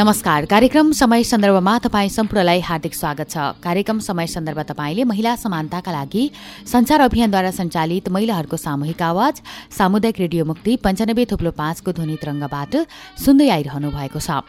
नमस्कार। 0.00 0.44
कार्यक्रम 0.50 0.90
समय 0.96 1.24
सन्दर्भमा 1.24 1.76
तपाईँ 1.84 2.08
सम्पूर्णलाई 2.08 2.60
हार्दिक 2.64 2.94
स्वागत 2.94 3.30
छ। 3.30 3.36
कार्यक्रम 3.60 3.98
समय 4.00 4.26
सन्दर्भ 4.26 4.60
तपाईँले 4.68 5.04
महिला 5.04 5.34
समानताका 5.36 5.92
लागि 5.92 6.22
संचार 6.64 7.00
अभियानद्वारा 7.00 7.50
सञ्चालित 7.50 8.08
महिलाहरूको 8.08 8.56
सामूहिक 8.56 9.02
आवाज 9.02 9.42
सामुदायिक 9.76 10.20
रेडियो 10.20 10.44
मुक्ति 10.44 10.76
पञ्चानब्बे 10.80 11.24
थुप्लो 11.30 11.50
पाँचको 11.52 11.92
ध्वनि 11.92 12.16
तरङ्गबाट 12.16 12.76
सुन्दै 13.20 13.48
आइरहनु 13.50 13.90
भएको 13.92 14.20
छ। 14.24 14.40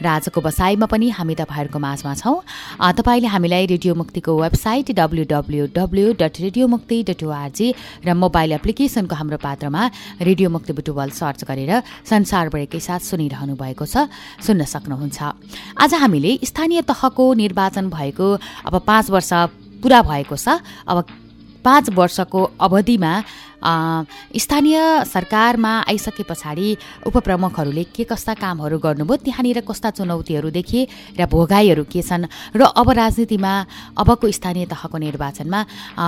र 0.00 0.06
आजको 0.08 0.40
बसाइमा 0.40 0.86
पनि 0.88 1.08
हामी 1.20 1.34
तपाईँहरूको 1.36 1.78
माझमा 1.84 2.14
छौँ। 2.24 2.40
तपाईँले 2.80 3.28
हामीलाई 3.28 3.66
रेडियो 3.76 3.92
मुक्तिको 4.00 4.32
website 4.40 4.96
W 4.96 6.16
dot 6.16 6.34
radio 6.40 6.64
Mukti 6.64 7.02
dot 7.12 7.20
ORG 7.28 7.68
र 8.08 8.16
मोबाइल 8.16 8.56
एप्लिकेसनको 8.56 9.14
हाम्रो 9.20 9.36
पात्रमा 9.36 9.82
रेडियो 10.24 10.48
मुक्ति 10.48 10.72
बुटुवल 10.72 11.12
सर्च 11.12 11.44
गरेर 11.44 11.72
संसारभरिकै 12.08 12.80
साथ 12.80 13.04
सुनिरहनु 13.04 13.52
भएको 13.60 13.84
छ। 13.84 14.08
सुन्न 14.40 14.64
सक्नु 14.64 14.92
सक्नुहुन्छ 14.94 15.22
आज 15.78 15.94
हामीले 15.94 16.38
स्थानीय 16.44 16.82
तहको 16.82 17.24
निर्वाचन 17.34 17.90
भएको 17.90 18.28
अब 18.66 18.74
पाँच 18.86 19.10
वर्ष 19.10 19.30
पुरा 19.82 20.02
भएको 20.02 20.36
छ। 20.36 20.48
अब 20.88 21.04
पाँच 21.64 21.90
वर्षको 21.90 22.42
अवधिमा 22.60 23.12
स्थानीय 23.64 25.04
सरकारमा 25.04 25.72
आइसके 25.88 26.22
पछाडि 26.22 26.76
उपप्रमुखहरूले 27.06 27.84
के 27.96 28.04
कस्ता 28.04 28.34
कामहरू 28.34 28.78
गर्नुभयो? 28.78 29.16
त्यहाँनिर 29.24 29.60
कस्ता 29.64 29.90
चुनौतीहरू 29.96 30.50
देखिए 30.50 31.16
र 31.18 31.26
भोगाईहरू 31.26 31.84
के 31.88 32.02
छन्? 32.02 32.24
र 32.56 32.62
अब 32.62 32.90
राजनीतिमा 32.92 33.52
अबको 33.98 34.30
स्थानीय 34.30 34.66
तहको 34.68 34.96
निर्वाचनमा 34.98 35.60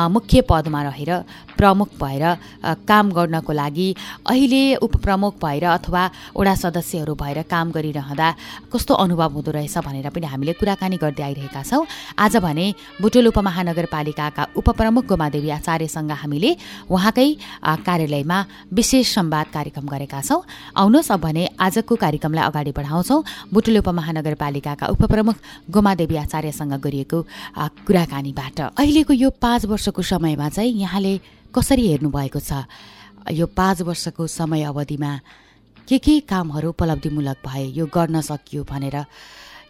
मुख्य 0.08 0.40
पदमा 0.44 0.82
रहेर 0.82 1.10
प्रमुख 1.56 1.88
भएर 1.96 2.24
काम 2.84 3.06
गर्नको 3.16 3.52
लागि 3.52 3.88
अहिले 4.28 4.64
उपप्रमुख 4.84 5.34
भएर 5.40 5.64
अथवा 5.64 6.02
वडा 6.36 6.54
सदस्यहरू 6.54 7.14
भएर 7.16 7.42
काम 7.48 7.72
गरिरहँदा 7.72 8.28
कस्तो 8.72 8.94
अनुभव 8.94 9.32
हुँदो 9.32 9.50
रहेछ 9.56 9.78
भनेर 9.80 10.08
पनि 10.12 10.26
हामीले 10.26 10.52
कुराकानी 10.60 10.96
गर्दै 11.00 11.22
आइरहेका 11.22 11.62
छौँ। 11.62 11.86
आज 12.18 12.36
भने 12.36 12.66
बुटोल 13.00 13.26
उपमहानगरपालिकाका 13.32 14.42
उपप्रमुख 14.56 15.04
गोमादेवी 15.06 15.50
आचार्यसँग 15.50 16.12
हामीले 16.12 16.50
उहाँकै 16.90 17.28
कार्यालयमा 17.62 18.38
विशेष 18.72 19.14
संवाद 19.14 19.46
कार्यक्रम 19.52 19.86
गरेका 19.86 20.20
छौँ। 20.20 20.42
आउनुहोस् 20.76 21.12
अब 21.12 21.20
भने 21.20 21.44
आजको 21.58 21.94
कार्यक्रमलाई 21.96 22.44
अगाडि 22.46 22.72
बढाउँछौँ। 22.72 23.24
बुटुले 23.52 23.78
उपमहानगरपालिकाका 23.78 24.86
उपप्रमुख 24.86 25.36
गोमादेवी 25.70 26.16
आचार्यसँग 26.16 26.74
गरिएको 26.80 27.18
कुराकानीबाट। 27.86 28.60
अहिलेको 28.74 29.12
यो 29.12 29.30
पाँच 29.30 29.64
वर्षको 29.66 30.02
समयमा 30.02 30.48
चाहिँ 30.48 30.72
यहाँले 30.72 31.12
कसरी 31.54 31.86
हेर्नुभएको 31.88 32.40
छ? 32.40 32.66
यो 33.32 33.46
पाँच 33.46 33.82
वर्षको 33.82 34.26
समय 34.26 34.62
अवधिमा 34.70 35.12
के 35.88 35.98
के 35.98 36.20
कामहरू 36.20 36.68
उपलब्धिमूलक 36.70 37.38
भए 37.46 37.64
यो 37.74 37.86
गर्न 37.86 38.20
सकियो 38.20 38.62
भनेर 38.64 38.96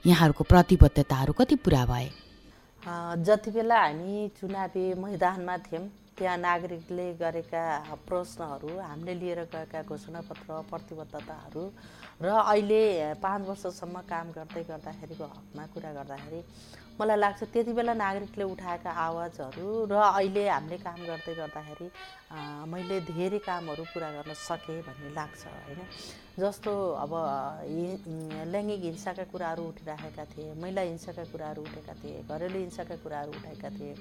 यहाँहरूको 0.06 0.44
प्रतिबद्धताहरू 0.44 1.32
कति 1.32 1.54
पुरा 1.60 1.84
भए? 1.86 2.08
जति 3.19 3.50
बेला 3.50 3.78
हामी 3.80 4.28
चुनावी 4.41 4.84
मैदानमा 4.94 5.56
थियौँ 5.58 5.84
त्यहाँ 6.19 6.36
नागरिकले 6.39 7.06
गरेका 7.14 7.62
प्रश्नहरू 8.09 8.69
हामीले 8.81 9.14
लिएर 9.20 9.41
गएका 9.47 9.83
घोषणापत्र 9.84 10.61
प्रतिबद्धताहरू 10.70 11.64
र 12.22 12.27
अहिले 12.42 12.83
पाँच 13.20 13.41
वर्षसम्म 13.48 14.00
काम 14.09 14.27
गर्दै 14.33 14.62
गर्दाखेरिको 14.64 15.25
हकमा 15.27 15.64
कुरा 15.75 15.92
गर्दाखेरि 15.92 16.41
मलाई 17.00 17.16
लाग्छ 17.16 17.42
त्यति 17.52 17.72
बेला 17.77 17.94
नागरिकले 17.94 18.44
उठाएका 18.44 18.91
आवाजहरू 19.06 19.69
र 19.92 19.94
अहिले 20.00 20.48
हामीले 20.48 20.77
काम 20.80 21.00
गर्दै 21.05 21.34
गर्दाखेरि 21.41 21.88
मैले 22.72 22.97
धेरै 23.12 23.38
कामहरू 23.38 23.84
पुरा 23.92 24.08
गर्न 24.16 24.33
सकेँ 24.34 24.80
भन्ने 24.86 25.11
लाग्छ 25.14 25.43
होइन? 25.47 25.81
जस्तो 26.37 26.72
अब 27.00 27.12
लैङ्गिक 28.53 28.82
हिंसाका 28.84 29.25
कुराहरू 29.32 29.62
उठिराखेका 29.69 30.25
थिए 30.32 30.53
महिला 30.62 30.82
हिंसाका 30.88 31.25
कुराहरू 31.32 31.62
उठेका 31.62 31.94
थिए 32.00 32.16
घरेलु 32.28 32.59
हिंसाका 32.59 32.97
कुराहरू 33.04 33.31
उठाएका 33.32 33.71
थिए 33.76 33.92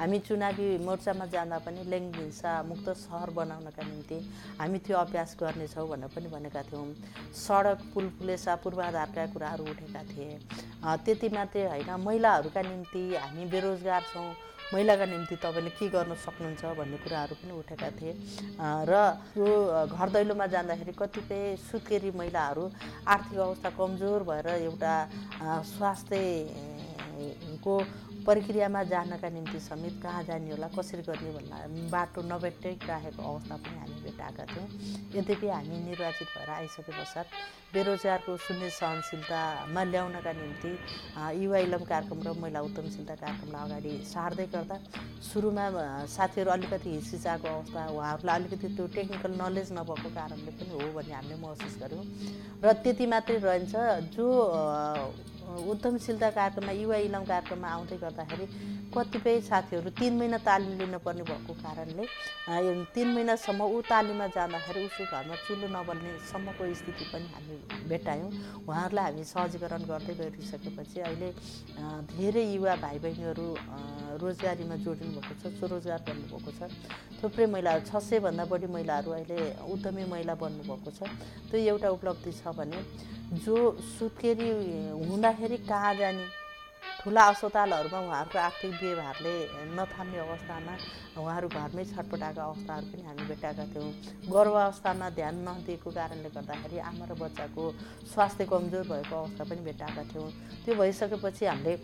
हामी 0.00 0.18
चुनावी 0.26 0.66
मोर्चामा 0.86 1.26
जाँदा 1.34 1.58
पनि 1.66 1.84
लैङ्गिक 1.92 2.20
हिंसा 2.20 2.50
मुक्त 2.70 2.88
सहर 3.02 3.30
बनाउनका 3.38 3.82
निम्ति 3.86 4.18
हामी 4.58 4.78
त्यो 4.86 4.96
अभ्यास 4.98 5.36
गर्नेछौँ 5.40 5.86
भनेर 5.88 6.10
पनि 6.16 6.28
भनेका 6.34 6.62
थियौँ। 6.70 6.86
सडक 7.46 7.78
पुल 7.94 8.06
पुलेसा 8.18 8.54
पूर्वाधारका 8.64 9.26
कुराहरू 9.34 9.64
उठेका 9.70 10.02
थिए। 10.10 10.32
त्यति 11.06 11.28
मात्रै 11.34 11.62
होइन 11.70 11.90
महिलाहरूका 12.36 12.62
निम्ति 12.68 13.02
हामी 13.16 13.44
बेरोजगार 13.48 14.02
छौँ 14.12 14.28
महिलाका 14.74 15.04
निम्ति 15.06 15.36
तपाईँले 15.40 15.70
के 15.78 15.88
गर्न 15.88 16.14
सक्नुहुन्छ 16.20 16.64
भन्ने 16.76 16.96
कुराहरू 17.00 17.34
पनि 17.40 17.52
उठेका 17.54 17.90
थिए। 17.96 18.12
र 18.60 18.92
यो 19.38 19.48
घर 19.88 20.08
दैलोमा 20.12 20.46
जाँदाखेरि 20.52 20.92
कतिपय 20.92 21.56
सुत्केरी 21.56 22.10
महिलाहरू 22.12 22.64
आर्थिक 23.08 23.38
अवस्था 23.38 23.70
कमजोर 23.78 24.22
भएर 24.28 24.48
एउटा 24.68 24.94
स्वास्थ्यको 27.16 27.74
प्रक्रियामा 28.26 28.82
जानका 28.92 29.28
निम्ति 29.30 29.58
समेत 29.60 30.00
कहाँ 30.02 30.22
जाने 30.28 30.50
होला 30.50 30.68
कसरी 30.76 31.02
गर्ने 31.08 31.30
भन्दा 31.32 31.56
बाटो 31.90 32.20
नभेटिरहेको 32.28 33.22
अवस्था 33.22 33.56
पनि 33.56 33.76
हामी 33.80 33.98
भेटाएका 34.04 34.44
थियौँ। 34.52 34.68
यद्यपि 35.16 35.48
हामी 35.48 35.76
निर्वाचित 35.88 36.28
भएर 36.36 36.50
आइसके 36.50 36.92
पश्चात 36.92 37.26
बेरोजगारको 37.72 38.36
शून्य 38.36 38.70
सहनशीलतामा 38.70 39.82
ल्याउनका 39.92 40.32
निम्ति 40.32 40.72
युवा 41.42 41.58
इलम 41.66 41.84
कार्यक्रम 41.86 42.20
र 42.26 42.28
महिला 42.42 42.60
उद्यमशीलता 42.68 43.14
कार्यक्रमलाई 43.22 43.64
अगाडि 43.64 43.92
सार्दै 44.12 44.46
गर्दा 44.54 44.76
सुरुमा 45.30 45.64
साथीहरू 46.16 46.50
अलिकति 46.50 46.90
हिचकिचाएको 46.90 47.48
अवस्था 47.48 47.80
उहाँहरूलाई 47.96 48.36
अलिकति 48.40 48.68
त्यो 48.76 48.86
टेक्निकल 48.96 49.32
नलेज 49.40 49.72
नभएको 49.78 50.08
कारणले 50.18 50.50
पनि 50.58 50.70
हो 50.74 50.92
भन्ने 50.98 51.14
हामीले 51.14 51.36
महसुस 51.46 51.74
गऱ्यौँ 51.82 52.04
र 52.64 52.72
त्यति 52.82 53.06
मात्रै 53.14 53.38
रहन्छ 53.46 53.74
जो 54.16 54.26
उद्यमशीलता 55.46 56.30
कार्यक्रममा 56.30 56.72
युवा 56.82 56.96
इलम 57.06 57.24
कार्यक्रममा 57.24 57.68
आउँदै 57.68 57.96
गर्दाखेरि 58.02 58.46
कतिपय 58.94 59.40
साथीहरू 59.46 59.90
तिन 59.98 60.12
महिना 60.18 60.38
तालिम 60.42 60.72
लिनुपर्ने 60.80 61.22
भएको 61.22 61.52
कारणले 61.62 62.04
तिन 62.94 63.08
महिनासम्म 63.14 63.60
ऊ 63.62 63.80
तालिममा 63.86 64.26
जाँदाखेरि 64.36 64.84
उसको 64.86 65.04
घरमा 65.06 65.34
चुलो 65.46 65.66
नबल्नेसम्मको 65.76 66.62
स्थिति 66.80 67.04
पनि 67.12 67.26
हामी 67.34 67.56
भेटायौँ 67.88 68.30
उहाँहरूलाई 68.66 69.04
हामी 69.06 69.24
सहजीकरण 69.32 69.82
गर्दै 69.90 70.14
गइसकेपछि 70.18 71.00
अहिले 71.00 71.30
धेरै 72.14 72.44
युवा 72.54 72.74
भाइ 72.82 72.98
बहिनीहरू 73.06 73.46
रोजगारीमा 74.22 74.76
जोडिनु 74.84 75.20
भएको 75.20 75.34
छ 75.40 75.54
स्वरोजगार 75.58 76.00
गर्नुभएको 76.08 76.50
छ। 76.58 76.60
थुप्रै 77.22 77.46
महिलाहरू 77.54 77.84
छ 77.86 78.02
सयभन्दा 78.08 78.44
बढी 78.50 78.66
महिलाहरू 78.76 79.10
अहिले 79.18 79.38
उद्यमी 79.72 80.04
महिला 80.12 80.34
बन्नुभएको 80.42 80.90
छ। 80.98 81.00
त्यो 81.50 81.58
एउटा 81.72 81.88
उपलब्धि 81.96 82.32
छ 82.32 82.54
भने 82.58 82.80
जो 83.26 83.56
सुत्केरी 83.98 84.50
हुँदाखेरि 85.02 85.56
कहाँ 85.58 85.94
जाने 85.96 86.26
ठुला 87.02 87.22
अस्पतालहरूमा 87.24 87.98
उहाँहरूको 88.00 88.38
आर्थिक 88.38 88.72
व्यवहारले 88.82 89.34
नथाम्ने 89.74 90.18
अवस्थामा 90.18 90.74
उहाँहरू 91.18 91.48
घरमै 91.50 91.84
छटपटाएको 91.86 92.40
अवस्थाहरू 92.40 92.86
पनि 92.86 93.02
हामी 93.02 93.26
भेटाएका 93.26 93.64
थियौँ 93.74 93.90
गर्भावस्थामा 94.30 95.10
ध्यान 95.18 95.34
नदिएको 95.42 95.90
कारणले 95.90 96.30
गर्दाखेरि 96.34 96.78
आमा 96.84 97.04
र 97.04 97.14
बच्चाको 97.16 97.64
स्वास्थ्य 98.14 98.44
कमजोर 98.46 98.84
भएको 98.86 99.14
अवस्था 99.16 99.44
पनि 99.44 99.62
भेटाएका 99.66 100.02
थियौँ 100.06 100.30
त्यो 100.62 100.74
भइसकेपछि 100.76 101.46
हामीले 101.46 101.74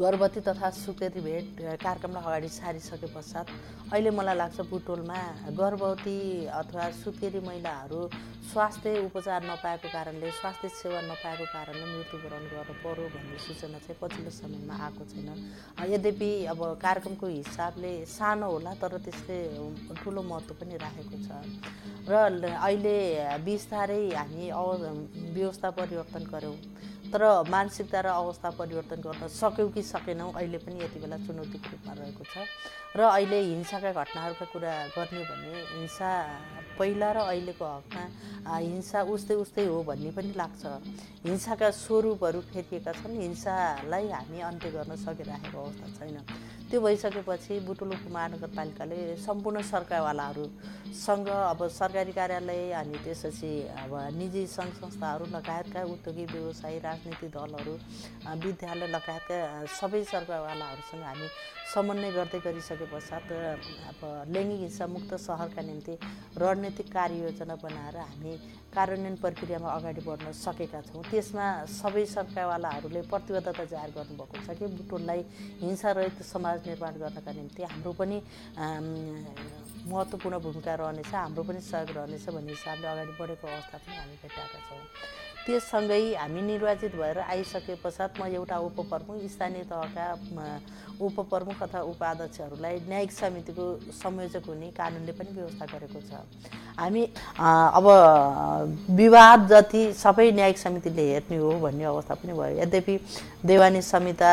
गर्भवती 0.00 0.40
तथा 0.40 0.68
सुकेरी 0.72 1.20
भेट 1.20 1.60
कार्यक्रमलाई 1.60 2.22
अगाडि 2.24 2.48
सारिसके 2.50 3.08
पश्चात 3.14 3.46
अहिले 3.92 4.10
मलाई 4.16 4.36
लाग्छ 4.36 4.60
बुटोलमा 4.70 5.18
गर्भवती 5.60 6.16
अथवा 6.60 6.84
सुकेरी 7.00 7.40
महिलाहरू 7.44 8.00
स्वास्थ्य 8.50 8.96
उपचार 9.04 9.44
नपाएको 9.44 9.88
कारणले 9.92 10.30
स्वास्थ्य 10.40 10.68
सेवा 10.80 11.00
नपाएको 11.04 11.44
कारणले 11.52 11.84
मृत्युवरण 11.92 12.44
गर्नु 12.52 12.74
पर्यो 12.80 13.08
भन्ने 13.12 13.38
सूचना 13.44 13.78
चाहिँ 13.84 13.98
पछिल्लो 14.00 14.30
समयमा 14.40 14.74
आएको 14.84 15.04
छैन। 15.12 15.28
यद्यपि 15.92 16.30
अब 16.48 16.60
कार्यक्रमको 16.80 17.26
हिसाबले 17.36 17.92
सानो 18.08 18.50
होला 18.52 18.72
तर 18.80 18.96
त्यसले 19.04 19.38
ठुलो 20.00 20.22
महत्त्व 20.32 20.54
पनि 20.60 20.76
राखेको 20.80 21.16
छ। 21.26 21.28
र 22.08 22.12
अहिले 22.56 22.96
बिस्तारै 23.44 24.02
हामी 24.16 24.50
व्यवस्था 25.36 25.70
परिवर्तन 25.76 26.24
गऱ्यौँ 26.32 26.56
तर 27.10 27.22
मानसिकता 27.50 28.00
र 28.00 28.06
अवस्था 28.06 28.50
परिवर्तन 28.54 29.00
गर्न 29.02 29.28
सक्यौँ 29.28 29.70
कि 29.74 29.82
सकेनौँ 29.82 30.30
अहिले 30.32 30.58
पनि 30.62 30.78
यति 30.78 30.98
बेला 31.02 31.16
चुनौतीको 31.26 31.68
रूपमा 31.70 31.92
रहेको 31.98 32.24
छ। 32.24 32.46
र 32.96 33.00
अहिले 33.02 33.38
हिंसाका 33.50 33.90
घटनाहरूका 33.92 34.46
कुरा 34.54 34.72
गर्ने 34.94 35.22
भने 35.26 35.50
हिंसा 35.74 36.10
पहिला 36.78 37.08
र 37.12 37.18
अहिलेको 37.30 37.64
हकमा 37.66 38.04
हिंसा 38.46 38.98
उस्तै 39.10 39.34
उस्तै 39.42 39.64
हो 39.66 39.82
भन्ने 39.90 40.10
पनि 40.14 40.32
लाग्छ। 40.38 40.62
हिंसाका 41.26 41.70
स्वरूपहरू 41.82 42.40
फेरिएका 42.50 42.92
छन्। 42.94 43.20
हिंसालाई 43.20 44.06
हामी 44.10 44.38
अन्त्य 44.40 44.70
गर्न 44.70 44.96
सकिरहेको 45.02 45.58
अवस्था 45.58 45.86
छैन। 45.98 46.18
त्यो 46.70 46.80
भइसकेपछि 46.80 47.58
बुटुल 47.60 47.90
उपमहानगरपालिकाले 47.90 48.98
सम्पूर्ण 49.18 49.62
सरकारवालाहरूसँग 49.66 51.28
अब 51.28 51.66
सरकारी 51.68 52.12
कार्यालय 52.12 52.70
अनि 52.72 52.98
त्यसपछि 53.04 53.50
अब 53.76 53.92
निजी 54.14 54.46
सङ्घ 54.48 54.72
संस्थाहरू 54.74 55.24
लगायतका 55.28 55.82
उद्योगी 55.90 56.24
व्यवसायी 56.30 56.78
राजनीतिक 56.80 57.30
दलहरू 57.32 57.74
विद्यालय 58.38 58.86
लगायतका 58.88 59.38
सबै 59.74 60.04
सरकारवालाहरूसँग 60.06 61.02
हामी 61.02 61.28
समन्वय 61.70 62.10
गर्दै 62.18 62.38
गरिसके 62.46 62.86
पश्चात 62.90 63.30
अब 63.90 64.00
लैङ्गिक 64.34 64.60
हिंसा 64.60 64.86
मुक्त 64.94 65.12
सहरका 65.26 65.62
निम्ति 65.62 65.94
रणनीतिक 66.42 66.88
कार्ययोजना 66.92 67.54
बनाएर 67.62 67.96
हामी 68.10 68.32
कार्यान्वयन 68.74 69.16
प्रक्रियामा 69.22 69.68
अगाडि 69.78 70.02
बढ्न 70.08 70.32
सकेका 70.34 70.80
छौँ। 70.88 71.02
त्यसमा 71.10 71.46
सबै 71.70 72.04
सरकारवालाहरूले 72.16 73.02
प्रतिबद्धता 73.12 73.64
जाहेर 73.72 73.90
गर्नुभएको 73.98 74.36
छ 74.46 74.58
कि 74.58 74.66
बुटोललाई 74.78 75.20
हिंसारहित 75.62 76.22
समाज 76.34 76.56
निर्माण 76.66 76.94
गर्नका 77.02 77.32
निम्ति 77.38 77.62
हाम्रो 77.70 77.92
पनि 78.00 78.18
महत्त्वपूर्ण 79.90 80.38
भूमिका 80.44 80.74
रहनेछ 80.74 81.14
हाम्रो 81.14 81.42
पनि 81.46 81.60
सहयोग 81.70 81.90
रहनेछ 81.96 82.26
भन्ने 82.34 82.52
हिसाबले 82.58 82.86
अगाडि 82.94 83.12
बढेको 83.20 83.46
अवस्था 83.46 83.76
पनि 83.78 83.96
हामी 83.96 84.16
भेटाएका 84.22 84.58
छौँ। 84.66 84.82
त्यससँगै 85.50 86.14
हामी 86.14 86.40
निर्वाचित 86.46 86.94
भएर 86.94 87.18
आइसके 87.26 87.74
पश्चात 87.82 88.22
म 88.22 88.30
एउटा 88.38 88.56
उपप्रमुख 88.70 89.18
स्थानीय 89.34 89.64
तहका 89.66 90.06
उपप्रमुख 91.02 91.62
अथवा 91.62 91.80
उपाध्यक्षहरूलाई 91.90 92.76
न्यायिक 92.86 93.10
समितिको 93.10 93.64
संयोजक 93.98 94.46
हुने 94.46 94.68
कानुनले 94.78 95.12
पनि 95.18 95.30
व्यवस्था 95.34 95.64
गरेको 95.74 96.00
छ। 96.06 96.22
हामी 96.78 97.02
अब 97.42 97.86
विवाद 98.94 99.48
जति 99.50 99.82
सबै 99.98 100.30
न्यायिक 100.38 100.58
समितिले 100.58 101.04
हेर्ने 101.10 101.36
हो 101.42 101.50
भन्ने 101.66 101.84
अवस्था 101.84 102.14
पनि 102.14 102.32
भयो। 102.32 102.54
यद्यपि 102.62 102.94
देवानी 103.50 103.82
संहिता 103.82 104.30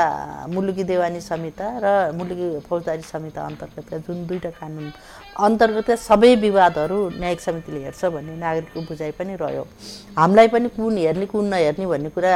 मुलुकी 0.53 0.83
देवानी 0.83 1.21
संहिता 1.21 1.65
र 1.83 2.13
मुलुकी 2.13 2.47
फौजदारी 2.69 3.01
संहिता 3.09 3.41
अन्तर्गतका 3.41 3.97
जुन 4.05 4.17
दुईवटा 4.27 4.51
कानुन 4.59 4.91
अन्तर्गत 5.37 5.89
सबै 6.01 6.33
विवादहरू 6.41 6.97
न्यायिक 7.21 7.41
समितिले 7.41 7.79
हेर्छ 7.85 8.05
भन्ने 8.09 8.35
नागरिकको 8.41 8.81
बुझाइ 8.89 9.11
पनि 9.21 9.35
रह्यो। 9.37 9.63
हामीलाई 10.17 10.47
पनि 10.49 10.67
कुन 10.73 10.97
हेर्ने 10.97 11.25
कुन 11.29 11.45
नहेर्ने 11.53 11.85
भन्ने 11.85 12.09
कुरा 12.09 12.31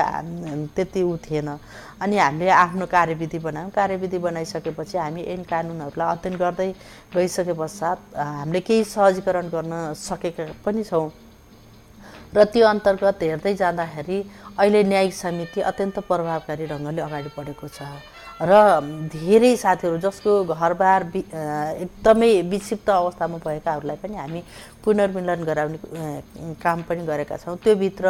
त्यति 0.76 1.02
उ 1.02 1.18
थिएन। 1.26 1.50
अनि 1.98 2.18
हामीले 2.18 2.50
आफ्नो 2.50 2.86
कार्यविधि 2.86 3.40
बनायौँ। 3.42 3.70
कार्यविधि 3.74 4.18
बनाइसकेपछि 4.22 4.98
हामी 4.98 5.22
ऐन 5.34 5.42
कानुनहरूलाई 5.50 6.08
अध्ययन 6.14 6.36
गर्दै 6.38 6.70
गइसके 7.18 7.54
पश्चात 7.58 7.98
हामीले 8.14 8.60
केही 8.70 8.84
सहजीकरण 8.86 9.50
गर्न 9.50 9.74
सकेका 9.98 10.46
पनि 10.62 10.84
छौँ। 10.86 11.10
र 12.38 12.44
त्यो 12.54 12.66
अन्तर्गत 12.68 13.24
हेर्दै 13.24 13.54
जाँदाखेरि 13.58 14.18
अहिले 14.62 14.84
न्यायिक 14.84 15.14
समिति 15.14 15.62
अत्यन्त 15.70 16.00
प्रभावकारी 16.06 16.66
ढङ्गले 16.70 17.02
अगाडि 17.02 17.30
बढेको 17.38 17.68
छ। 17.68 17.82
र 18.42 18.54
धेरै 19.14 19.56
साथीहरू 19.64 19.98
जसको 20.02 20.32
घरबार 20.50 21.02
एकदमै 21.14 22.32
विक्षिप्त 22.50 22.90
अवस्थामा 22.90 23.38
भएकाहरूलाई 23.46 23.98
पनि 24.02 24.16
हामी 24.18 24.42
पुनर्मिलन 24.82 25.44
गराउने 25.46 25.78
काम 26.58 26.82
पनि 26.90 27.06
गरेका 27.06 27.38
छौँ। 27.38 27.56
त्योभित्र 27.62 28.06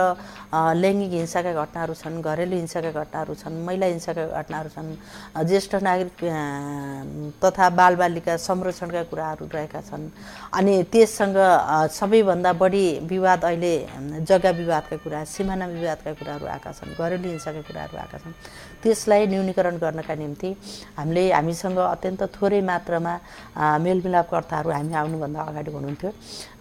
लैङ्गिक 0.56 1.12
हिंसाका 1.12 1.51
घटनाहरू 1.51 1.94
छन् 2.00 2.22
घरेलु 2.24 2.56
हिंसाका 2.56 2.92
घटनाहरू 2.95 3.33
छन् 3.44 3.60
महिला 3.68 3.86
हिंसाका 3.92 4.25
घटनाहरू 4.39 4.69
छन् 4.72 4.89
ज्येष्ठ 5.51 5.75
नागरिक 5.83 6.16
तथा 7.44 7.69
बालबालिका 7.75 8.38
संरक्षणका 8.39 9.04
कुराहरू 9.12 9.45
रहेका 9.51 9.81
छन्। 9.83 10.04
अनि 10.56 10.74
त्यससँग 10.92 11.38
सबैभन्दा 11.92 12.51
बढी 12.56 12.86
विवाद 13.04 13.44
अहिले 13.51 13.74
जग्गा 14.24 14.51
विवादका 14.63 14.95
कुरा 15.04 15.24
सिमाना 15.28 15.66
विवादका 15.75 16.12
कुराहरू 16.16 16.45
आएका 16.56 16.72
छन् 16.72 16.95
घरेलु 16.95 17.28
हिंसाका 17.36 17.62
कुराहरू 17.68 17.98
आएका 18.00 18.18
छन्। 18.24 18.33
त्यसलाई 18.83 19.25
न्यूनीकरण 19.31 19.75
गर्नका 19.83 20.13
निम्ति 20.22 20.50
हामीले 20.98 21.24
हामीसँग 21.38 21.78
अत्यन्त 21.94 22.22
थोरै 22.36 22.62
मात्रामा 22.72 23.13
मेलमिलापकर्ताहरू 23.86 24.69
हामी 24.78 24.94
आउनुभन्दा 25.01 25.39
अगाडि 25.50 25.72
हुनुहुन्थ्यो। 25.72 26.12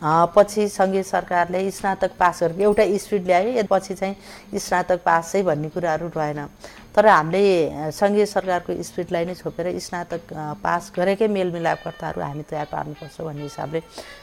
पछि 0.02 0.68
सङ्घीय 0.68 1.02
सरकारले 1.02 1.70
स्नातक 1.70 2.10
पास 2.18 2.42
गरेको 2.42 2.62
एउटा 2.62 2.84
स्पिड 2.98 3.26
ल्यायो 3.26 3.64
पछि 3.70 3.94
चाहिँ 3.94 4.58
स्नातक 4.58 5.00
पास 5.04 5.36
भन्ने 5.44 5.68
कुराहरू 5.68 6.08
रहेन 6.16 6.46
तर 6.96 7.06
हामीले 7.06 7.92
सङ्घीय 7.92 8.26
सरकारको 8.26 8.82
स्पिडलाई 8.82 9.24
नै 9.24 9.34
छोपेर 9.36 9.66
स्नातक 9.78 10.32
पास 10.64 10.90
गरेकै 10.96 11.28
मेलमिलापकर्ताहरू 11.28 12.20
हामी 12.20 12.42
तयार 12.50 12.66
पार्नुपर्छ 12.72 13.20
भन्ने 13.20 13.42
हिसाबले 13.42 13.80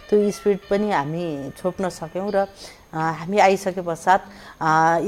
त्यो 0.09 0.17
स्पिड 0.31 0.59
पनि 0.69 0.91
हामी 0.91 1.25
छोप्न 1.55 1.89
सक्यौँ 1.93 2.31
र 2.35 2.45
हामी 2.87 3.37
आइसके 3.39 3.81
पश्चात 3.83 4.21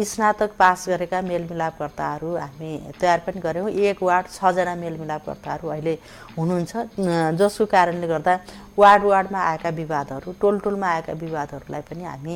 स्नातक 0.08 0.52
पास 0.56 0.86
गरेका 0.88 1.22
मेलमिलापकर्ताहरू 1.22 2.36
हामी 2.36 2.72
तयार 3.02 3.20
पनि 3.28 3.40
गऱ्यौँ। 3.40 3.70
एक 3.70 4.04
वार्ड 4.04 4.28
छजना 4.30 4.76
मेलमिलापकर्ताहरू 4.76 5.68
अहिले 5.68 5.94
हुनुहुन्छ 6.38 6.74
जसको 7.40 7.66
कारणले 7.66 8.08
गर्दा 8.08 8.34
वार्ड 8.80 9.04
वार्डमा 9.04 9.40
आएका 9.42 9.70
विवादहरू 9.82 10.34
टोल 10.42 10.60
टोलमा 10.64 10.88
आएका 10.88 11.14
विवादहरूलाई 11.26 11.82
पनि 11.90 12.04
हामी 12.04 12.36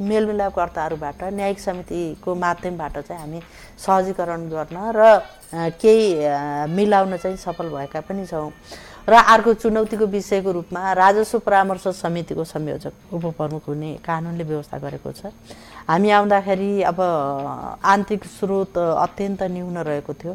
मेलमिलापकर्ताहरूबाट 0.00 1.22
न्यायिक 1.34 1.58
समितिको 1.58 2.34
माध्यमबाट 2.34 2.98
चाहिँ 2.98 3.20
हामी 3.20 3.40
सहजीकरण 3.84 4.48
गर्न 4.48 4.76
र 4.96 5.00
केही 5.82 6.04
मिलाउन 6.74 7.16
चाहिँ 7.16 7.36
सफल 7.36 7.68
भएका 7.68 8.00
पनि 8.06 8.26
छौँ। 8.26 8.50
र 9.08 9.14
अर्को 9.34 9.54
चुनौतीको 9.54 10.06
विषयको 10.06 10.52
रूपमा 10.52 10.92
राजस्व 10.92 11.38
परामर्श 11.40 11.86
समितिको 11.98 12.44
संयोजक 12.44 13.14
उपप्रमुख 13.14 13.68
हुने 13.68 13.92
कानुनले 14.04 14.44
व्यवस्था 14.44 14.78
गरेको 14.78 15.12
छ। 15.12 15.32
हामी 15.88 16.10
आउँदाखेरि 16.10 16.82
अब 16.84 17.00
आन्तरिक 17.00 18.24
स्रोत 18.28 18.78
अत्यन्त 18.78 19.42
न्यून 19.42 19.76
रहेको 19.88 20.12
थियो। 20.20 20.34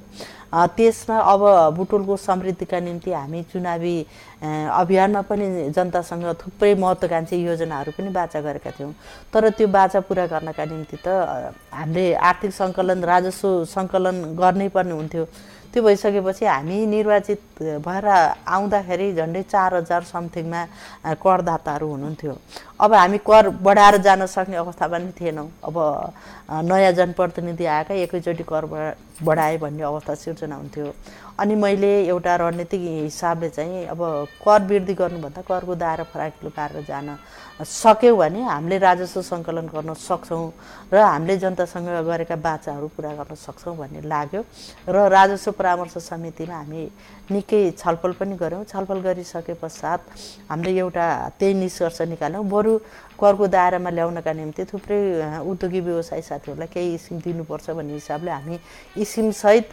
त्यसमा 0.50 1.18
अब 1.18 1.42
बुटोलको 1.78 2.18
समृद्धिका 2.18 2.80
निम्ति 2.80 3.12
हामी 3.14 3.42
चुनावी 3.54 3.96
अभियानमा 4.42 5.22
पनि 5.30 5.70
जनतासँग 5.78 6.26
थुप्रै 6.42 6.74
महत्त्वकाङ्क्षी 6.74 7.38
योजनाहरू 7.46 7.92
पनि 7.98 8.10
बाचा 8.10 8.42
गरेका 8.42 8.72
थियौँ। 8.78 8.94
तर 9.34 9.50
त्यो 9.58 9.68
बाचा 9.70 10.00
पुरा 10.10 10.26
गर्नका 10.26 10.66
निम्ति 10.66 10.98
त 11.06 11.08
हामीले 11.70 12.14
आर्थिक 12.18 12.52
सङ्कलन 12.54 13.04
राजस्व 13.06 13.66
सङ्कलन 13.66 14.38
गर्नै 14.38 14.70
पर्ने 14.74 14.94
हुन्थ्यो। 14.94 15.26
त्यो 15.74 15.82
भइसकेपछि 15.82 16.46
हामी 16.46 16.86
निर्वाचित 16.86 17.42
भएर 17.82 18.06
आउँदाखेरि 18.46 19.08
झन्डै 19.18 19.42
चार 19.50 19.74
हजार 19.74 20.02
समथिङमा 20.06 20.62
करदाताहरू 21.18 21.88
हुनुहुन्थ्यो। 21.90 22.34
अब 22.80 22.94
हामी 22.94 23.18
कर 23.22 23.50
बढाएर 23.62 23.98
जान 24.02 24.26
सक्ने 24.26 24.56
अवस्था 24.58 24.88
पनि 24.88 25.12
थिएनौँ। 25.14 25.50
अब 25.64 25.78
नयाँ 26.66 26.92
जनप्रतिनिधि 26.92 27.66
आएका 27.66 27.94
एकैचोटि 27.94 28.44
कर 28.44 28.66
बढाए 29.24 29.58
भन्ने 29.58 29.84
अवस्था 29.84 30.16
सिर्जना 30.16 30.56
हुन्थ्यो। 30.56 30.94
अनि 31.40 31.56
मैले 31.56 31.92
एउटा 32.08 32.36
रणनीतिक 32.36 32.82
हिसाबले 32.82 33.50
चाहिँ 33.50 33.86
अब 33.88 34.02
कर 34.44 34.62
वृद्धि 34.64 34.94
गर्नुभन्दा 34.94 35.42
करको 35.42 35.76
दायरा 35.76 36.04
फराकिलो 36.14 36.50
पारेर 36.50 36.84
जान 36.86 37.18
सक्यौँ 37.62 38.18
भने 38.18 38.42
हामीले 38.44 38.78
राजस्व 38.78 39.22
सङ्कलन 39.22 39.68
गर्न 39.70 39.94
सक्छौँ 39.94 40.52
र 40.94 40.98
हामीले 40.98 41.38
जनतासँग 41.38 41.88
गरेका 42.10 42.36
बाचाहरू 42.36 42.88
पुरा 42.98 43.12
गर्न 43.14 43.36
सक्छौँ 43.38 43.78
भन्ने 43.78 44.02
लाग्यो। 44.02 44.42
र 44.90 44.96
राजस्व 45.10 45.52
परामर्श 45.58 45.98
समितिमा 46.02 46.56
हामी 46.56 46.82
निकै 47.34 47.62
छलफल 47.78 48.12
पनि 48.20 48.36
गऱ्यौँ। 48.42 48.64
छलफल 48.72 49.00
गरिसके 49.02 49.54
पश्चात 49.64 50.00
हामीले 50.50 50.78
एउटा 50.80 51.06
त्यही 51.40 51.54
निष्कर्ष 51.54 52.02
निकाल्यौँ। 52.14 52.46
बरु 52.50 52.78
करको 53.20 53.48
दायरामा 53.48 53.90
ल्याउनका 53.90 54.34
निम्ति 54.34 54.64
थुप्रै 54.72 55.00
उद्योगी 55.48 55.80
व्यवसाय 55.80 56.22
साथीहरूलाई 56.22 56.68
केही 56.74 56.98
स्किम 56.98 57.20
दिनुपर्छ 57.24 57.70
भन्ने 57.78 57.94
हिसाबले 57.94 58.32
हामी 58.32 58.58
स्किमसहित 59.06 59.68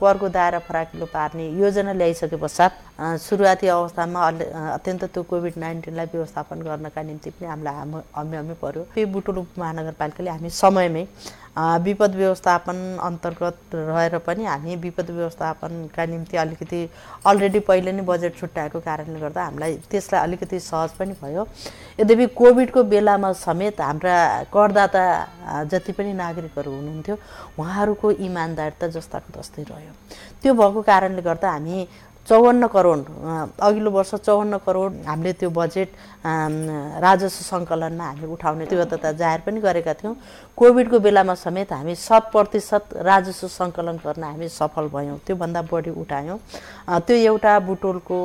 करको 0.00 0.28
दायरा 0.28 0.58
फराकिलो 0.68 1.06
पार्ने 1.06 1.48
योजना 1.62 1.92
ल्याइसके 1.92 2.36
पश्चात 2.36 2.72
सुरुवाती 3.22 3.66
अवस्थामा 3.68 4.26
अत्यन्त 4.74 5.04
त्यो 5.14 5.22
कोभिड 5.30 5.54
नाइन्टिनलाई 5.64 6.06
व्यवस्थापन 6.12 6.62
गर्नका 6.66 7.02
निम्ति 7.02 7.30
पनि 7.30 7.46
हामीलाई 7.48 7.74
हामी 7.74 8.00
हमी 8.16 8.36
हमी 8.36 8.54
पऱ्यो 8.62 8.82
पे 8.94 9.04
बुटुल 9.14 9.38
महानगरपालिकाले 9.58 10.30
हामी 10.30 10.50
समयमै 10.50 11.04
विपद 11.58 12.14
व्यवस्थापन 12.14 12.76
अन्तर्गत 13.02 13.74
रहेर 13.74 14.18
पनि 14.26 14.44
हामी 14.44 14.76
विपद 14.76 15.10
व्यवस्थापनका 15.10 16.04
निम्ति 16.06 16.36
अलिकति 16.36 16.80
अलरेडी 17.26 17.60
पहिले 17.66 17.92
नै 17.92 18.02
बजेट 18.06 18.36
छुट्याएको 18.38 18.80
कारणले 18.80 19.20
गर्दा 19.20 19.44
हामीलाई 19.44 19.74
त्यसलाई 19.90 20.22
अलिकति 20.22 20.60
सहज 20.60 20.90
पनि 20.98 21.14
भयो। 21.22 21.46
यद्यपि 22.00 22.26
कोभिडको 22.38 22.82
बेलामा 22.94 23.32
समेत 23.42 23.80
हाम्रा 23.80 24.16
करदाता 24.54 25.04
जति 25.72 25.92
पनि 25.92 26.12
नागरिकहरू 26.14 26.70
हुनुहुन्थ्यो 26.70 27.16
उहाँहरूको 27.58 28.10
इमान्दारिता 28.28 28.86
जस्ताको 28.94 29.40
जस्तै 29.40 29.62
रह्यो। 29.70 29.92
त्यो 30.42 30.54
भएको 30.54 30.82
कारणले 30.82 31.22
गर्दा 31.22 31.50
हामी 31.50 31.86
चौवन्न 32.28 32.66
करोड 32.68 33.04
अघिल्लो 33.66 33.90
वर्ष 33.90 34.14
चौवन्न 34.14 34.56
करोड 34.66 34.92
हामीले 35.06 35.32
त्यो 35.40 35.50
बजेट 35.50 35.88
राजस्व 37.00 37.40
सङ्कलनमा 37.44 38.04
हामी 38.04 38.26
उठाउने 38.36 38.64
तीव्रता 38.68 39.12
जाहेर 39.16 39.40
पनि 39.46 39.60
गरेका 39.60 39.94
थियौँ। 39.96 40.14
कोभिडको 40.58 40.98
बेलामा 41.00 41.34
समेत 41.34 41.72
हामी 41.72 41.94
शत 41.96 42.28
प्रतिशत 42.32 42.84
राजस्व 43.00 43.48
सङ्कलन 43.48 43.96
गर्न 44.04 44.22
हामी 44.24 44.48
सफल 44.48 44.88
भयौँ। 44.92 45.18
त्योभन्दा 45.26 45.62
बढी 45.72 45.90
उठायौँ। 46.02 46.38
त्यो 47.06 47.16
एउटा 47.16 47.58
बुटोलको 47.64 48.18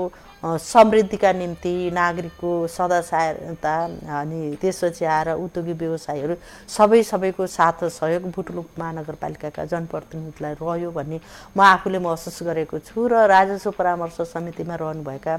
समृद्धिका 0.44 1.32
निम्ति 1.34 1.74
नागरिकको 1.94 2.52
सदाचारता 2.68 3.76
अनि 4.20 4.58
त्यसपछि 4.62 5.06
आएर 5.06 5.30
उद्योगी 5.40 5.74
व्यवसायीहरू 5.74 6.36
सबै 6.68 7.02
सबैको 7.04 7.48
साथ 7.48 7.88
सहयोग 7.90 8.24
बुटुलुक 8.36 8.68
महानगरपालिकाका 8.80 9.66
जनप्रतिनिधिलाई 9.72 10.54
रह्यो 10.62 10.92
भन्ने 10.92 11.20
म 11.56 11.60
आफूले 11.64 12.00
महसुस 12.04 12.44
गरेको 12.44 12.80
छु 12.84 13.08
र 13.08 13.24
राजस्व 13.32 13.72
परामर्श 13.72 14.22
समितिमा 14.36 14.76
रहनुभएका 14.76 15.34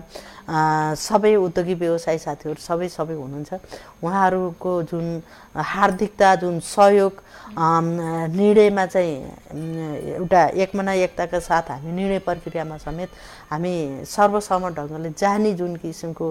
सबै 0.96 1.34
उद्योगी 1.36 1.74
व्यवसायी 1.84 2.18
साथीहरू 2.24 2.60
सबै 2.64 2.88
सबै 2.88 3.14
हुनुहुन्छ। 3.14 3.52
उहाँहरूको 4.00 4.72
जुन 4.88 5.06
हार्दिकता 5.54 6.34
जुन 6.36 6.58
सहयोग 6.60 7.22
निर्णयमा 7.56 8.84
चाहिँ 8.86 10.14
एउटा 10.14 10.44
एकमना 10.56 10.92
एकताका 10.92 11.38
साथ 11.40 11.70
हामी 11.70 11.92
निर्णय 11.92 12.18
प्रक्रियामा 12.20 12.76
समेत 12.78 13.10
हामी 13.50 13.74
सर्वसम्म 14.06 14.68
ढङ्गले 14.74 15.10
जाने 15.14 15.52
जुन 15.54 15.76
किसिमको 15.76 16.30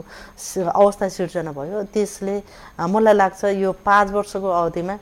अवस्था 0.67 1.09
सिर्जना 1.09 1.51
भयो 1.51 1.83
त्यसले 1.93 2.41
मलाई 2.87 3.13
लाग्छ 3.13 3.43
यो 3.55 3.71
पाँच 3.85 4.11
वर्षको 4.11 4.49
अवधिमा 4.51 4.97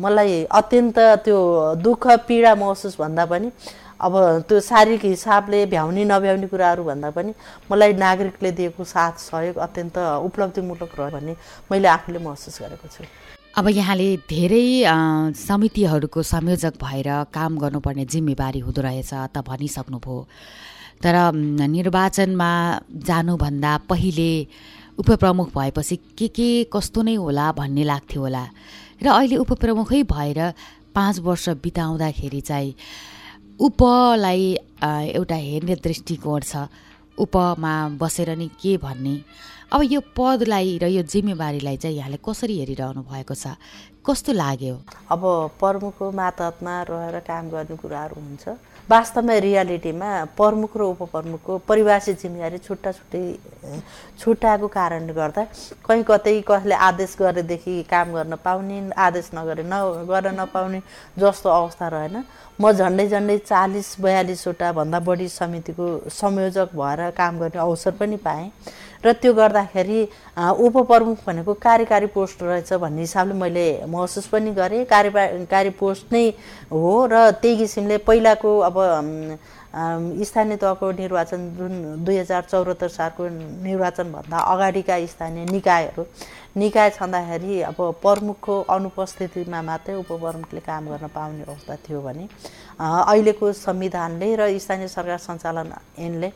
मलाई 0.00 0.42
अत्यन्त 0.52 0.98
त्यो 1.24 1.38
दुःख 1.78 2.06
पीडा 2.26 2.54
महसुस 2.56 2.96
भन्दा 2.98 3.24
पनि 3.26 3.50
अब 4.00 4.14
त्यो 4.48 4.60
शारीरिक 4.60 5.04
हिसाबले 5.04 5.64
भ्याउने 5.72 6.04
नभ्याउने 6.04 6.46
कुराहरू 6.48 6.84
भन्दा 6.84 7.10
पनि 7.12 7.32
मलाई 7.70 7.92
नागरिकले 8.00 8.50
दिएको 8.58 8.84
साथ 8.84 9.14
सहयोग 9.20 9.56
अत्यन्त 9.60 9.96
उपलब्धिमूलक 10.26 10.92
रह्यो 10.98 11.10
भन्ने 11.16 11.34
मैले 11.70 11.88
आफूले 11.88 12.18
महसुस 12.18 12.58
गरेको 12.62 12.88
छु। 12.88 13.04
अब 13.58 13.68
यहाँले 13.68 14.08
धेरै 14.30 14.66
समितिहरूको 15.36 16.22
संयोजक 16.22 16.74
भएर 16.80 17.08
काम 17.34 17.58
गर्नुपर्ने 17.58 18.04
जिम्मेवारी 18.08 18.60
हुँदो 18.64 18.80
रहेछ 18.80 19.12
त 19.34 19.44
भनिसक्नुभयो। 19.44 20.16
तर 21.02 21.16
निर्वाचनमा 21.34 22.50
जानुभन्दा 23.08 23.76
पहिले 23.90 24.32
उपप्रमुख 25.00 25.48
भएपछि 25.56 25.96
के 26.18 26.28
के 26.28 26.48
कस्तो 26.72 27.02
नै 27.02 27.14
होला 27.16 27.52
भन्ने 27.52 27.84
लाग्थ्यो 27.84 28.20
होला। 28.22 28.44
र 29.02 29.06
अहिले 29.08 29.36
उपप्रमुखै 29.44 30.02
भएर 30.08 30.40
पाँच 30.94 31.18
वर्ष 31.24 31.48
बिताउँदाखेरि 31.64 32.40
चाहिँ 32.40 32.74
उपलाई 33.60 34.44
एउटा 35.14 35.36
हेर्ने 35.36 35.74
दृष्टिकोण 35.84 36.40
छ। 36.40 36.66
उपमा 37.18 37.72
बसेर 38.00 38.30
नि 38.36 38.48
के 38.56 38.76
भन्ने? 38.80 39.14
अब 39.72 39.80
यो 39.84 40.00
पदलाई 40.16 40.78
र 40.82 40.88
यो 40.88 41.02
जिम्मेवारीलाई 41.04 41.76
चाहिँ 41.76 41.96
यहाँले 41.96 42.18
कसरी 42.24 42.58
हेरिरहनु 42.58 43.02
भएको 43.04 43.34
छ? 43.34 43.54
कस्तो 44.00 44.32
लाग्यो? 44.32 44.74
अब 45.12 45.22
प्रमुखको 45.60 46.10
मातहतमा 46.10 46.74
रहेर 46.88 47.18
काम 47.28 47.44
गर्ने 47.52 47.76
कुराहरू 47.76 48.16
हुन्छ। 48.16 48.48
वास्तवमा 48.88 49.34
रियालिटीमा 49.44 50.10
प्रमुख 50.36 50.76
र 50.76 50.82
उपप्रमुखको 50.82 51.58
परिभाषित 51.68 52.20
जिम्मेवारी 52.22 52.58
छुट्टा 52.58 52.92
छुट्टै 52.92 53.22
छुट्याएको 54.20 54.68
कारणले 54.68 55.12
गर्दा 55.14 55.42
कहीँ 55.86 56.02
कतै 56.08 56.40
कसले 56.48 56.74
आदेश 56.88 57.16
गरेदेखि 57.20 57.82
काम 57.90 58.12
गर्न 58.14 58.34
पाउने 58.44 58.78
आदेश 58.98 59.30
नगरे 59.34 59.62
न 59.62 59.74
गर्न 60.10 60.34
नपाउने 60.40 60.80
जस्तो 61.18 61.48
अवस्था 61.50 61.88
रहेन। 61.88 62.16
म 62.60 62.72
झन्डै 62.72 63.06
झन्डै 63.08 63.38
चालिस 63.46 63.88
बयालिसवटा 64.00 64.72
भन्दा 64.72 64.98
बढी 65.06 65.28
समितिको 65.28 65.86
संयोजक 66.10 66.74
भएर 66.74 67.10
काम 67.16 67.38
गर्ने 67.38 67.60
अवसर 67.60 67.90
पनि 68.00 68.16
पाएँ। 68.26 68.50
र 69.04 69.12
त्यो 69.16 69.32
गर्दाखेरि 69.34 70.00
उपप्रमुख 70.36 71.18
भनेको 71.26 71.54
कार्यकारी 71.56 72.06
पोस्ट 72.16 72.42
रहेछ 72.42 72.72
भन्ने 72.72 73.00
हिसाबले 73.00 73.34
मैले 73.34 73.66
महसुस 73.88 74.26
पनि 74.28 74.50
गरेँ। 74.52 74.84
कार्यकारी 74.84 75.70
पोस्ट 75.80 76.12
नै 76.12 76.28
हो 76.72 77.06
र 77.12 77.30
त्यही 77.40 77.56
किसिमले 77.56 77.96
पहिलाको 78.04 78.58
अब 78.68 78.76
स्थानीय 79.70 80.56
तहको 80.56 80.90
निर्वाचन 80.92 81.40
जुन 81.56 82.04
दुई 82.04 82.16
हजार 82.16 82.42
चौहत्तर 82.50 82.88
सालको 82.88 83.28
निर्वाचनभन्दा 83.64 84.38
अगाडिका 84.52 84.94
स्थानीय 85.06 85.44
निकायहरू 85.46 86.04
निकाय 86.58 86.90
छँदाखेरि 86.90 87.60
अब 87.62 87.78
प्रमुखको 88.02 88.54
अनुपस्थितिमा 88.68 89.62
मात्रै 89.62 89.94
उपप्रमुखले 89.94 90.60
काम 90.60 90.88
गर्न 90.90 91.06
पाउने 91.14 91.42
अवस्था 91.46 91.76
थियो 91.86 92.00
भने 92.02 92.26
अहिलेको 92.76 93.52
संविधानले 93.56 94.34
र 94.36 94.58
स्थानीय 94.58 94.88
सरकार 94.90 95.18
सञ्चालन 95.18 95.72
ऐनले 95.98 96.32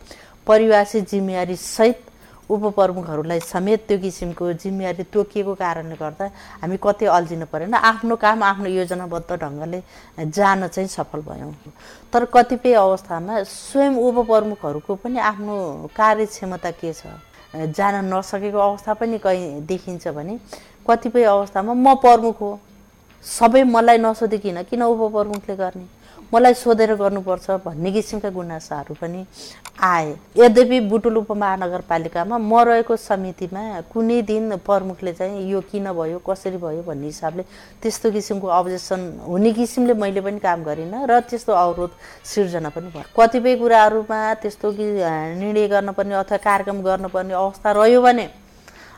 परिभाषित 0.47 1.11
जिम्मेवारी 1.11 1.57
सहित 1.59 2.14
उपप्रमुखहरूलाई 2.51 3.41
समेत 3.41 3.81
त्यो 3.89 3.99
किसिमको 3.99 4.53
जिम्मेवारी 4.61 5.05
तोकिएको 5.13 5.55
कारणले 5.55 5.97
गर्दा 5.97 6.25
हामी 6.61 6.77
कतै 6.77 7.07
अल्झिनु 7.09 7.47
परेन। 7.53 7.75
आफ्नो 7.75 8.17
काम 8.17 8.43
आफ्नो 8.43 8.69
योजनाबद्ध 8.69 9.31
ढङ्गले 9.43 9.81
जान 10.19 10.69
चाहिँ 10.69 10.89
सफल 10.89 11.21
भयौँ। 11.29 11.53
तर 12.13 12.25
कतिपय 12.35 12.75
अवस्थामा 12.77 13.43
स्वयं 13.43 13.97
उपप्रमुखहरूको 13.97 14.95
पनि 15.01 15.19
आफ्नो 15.31 15.55
कार्यक्षमता 15.97 16.71
के 16.81 16.93
छ 16.93 17.17
जान 17.73 17.95
नसकेको 18.13 18.59
अवस्था 18.59 18.95
पनि 19.01 19.19
कहीँ 19.19 19.61
देखिन्छ 19.65 20.09
भने 20.09 20.39
कतिपय 20.89 21.25
अवस्थामा 21.25 21.73
म 21.73 21.95
प्रमुख 21.97 22.41
हो 22.41 22.59
सबै 23.25 23.63
मलाई 23.65 23.99
नसोधिकन 23.99 24.63
किन 24.69 24.83
उपप्रमुखले 24.85 25.57
गर्ने? 25.57 25.87
मलाई 26.33 26.55
सोधेर 26.55 26.95
गर्नुपर्छ 26.95 27.51
भन्ने 27.65 27.91
किसिमका 27.93 28.31
गुनासाहरू 28.31 28.95
पनि 29.01 29.25
आए। 29.83 30.15
यद्यपि 30.37 30.81
बुटुल 30.91 31.17
उपमहानगरपालिकामा 31.17 32.39
म 32.39 32.53
रहेको 32.65 32.97
समितिमा 32.97 33.63
कुनै 33.93 34.21
दिन 34.23 34.57
प्रमुखले 34.67 35.13
चाहिँ 35.13 35.51
यो 35.51 35.61
किन 35.71 35.93
भयो 35.93 36.19
कसरी 36.23 36.57
भयो 36.57 36.83
भन्ने 36.83 37.07
हिसाबले 37.07 37.43
त्यस्तो 37.83 38.11
किसिमको 38.11 38.47
अब्जेक्सन 38.49 39.01
हुने 39.27 39.53
किसिमले 39.53 39.95
मैले 39.95 40.21
पनि 40.21 40.39
काम 40.39 40.63
गरिनँ 40.65 41.07
र 41.07 41.21
त्यस्तो 41.29 41.53
अवरोध 41.53 41.91
सिर्जना 42.25 42.69
पनि 42.71 42.89
भयो। 42.95 43.11
कतिपय 43.15 43.57
कुराहरूमा 43.57 44.21
त्यस्तो 44.43 44.73
कि 44.73 44.87
निर्णय 45.43 45.69
गर्नुपर्ने 45.69 46.15
अथवा 46.15 46.37
कार्यक्रम 46.39 46.83
गर्नुपर्ने 46.83 47.35
अवस्था 47.35 47.73
रह्यो 47.73 48.03
भने 48.03 48.27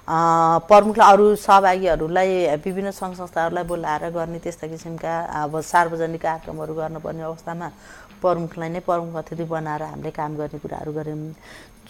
प्रमुखलाई 0.09 1.13
अरू 1.13 1.25
सहभागीहरूलाई 1.35 2.31
विभिन्न 2.65 2.91
सङ्घ 2.95 3.15
संस्थाहरूलाई 3.17 3.65
बोलाएर 3.67 4.11
गर्ने 4.15 4.39
त्यस्ता 4.39 4.67
किसिमका 4.71 5.13
अब 5.43 5.61
सार्वजनिक 5.67 6.23
कार्यक्रमहरू 6.23 6.75
गर्नुपर्ने 6.75 7.23
अवस्थामा 7.27 7.69
प्रमुखलाई 8.23 8.69
नै 8.71 8.81
प्रमुख 8.87 9.15
अतिथि 9.23 9.45
बनाएर 9.51 9.83
हामीले 9.83 10.11
काम 10.15 10.37
गर्ने 10.39 10.59
कुराहरू 10.63 10.93
गऱ्यौँ। 10.99 11.35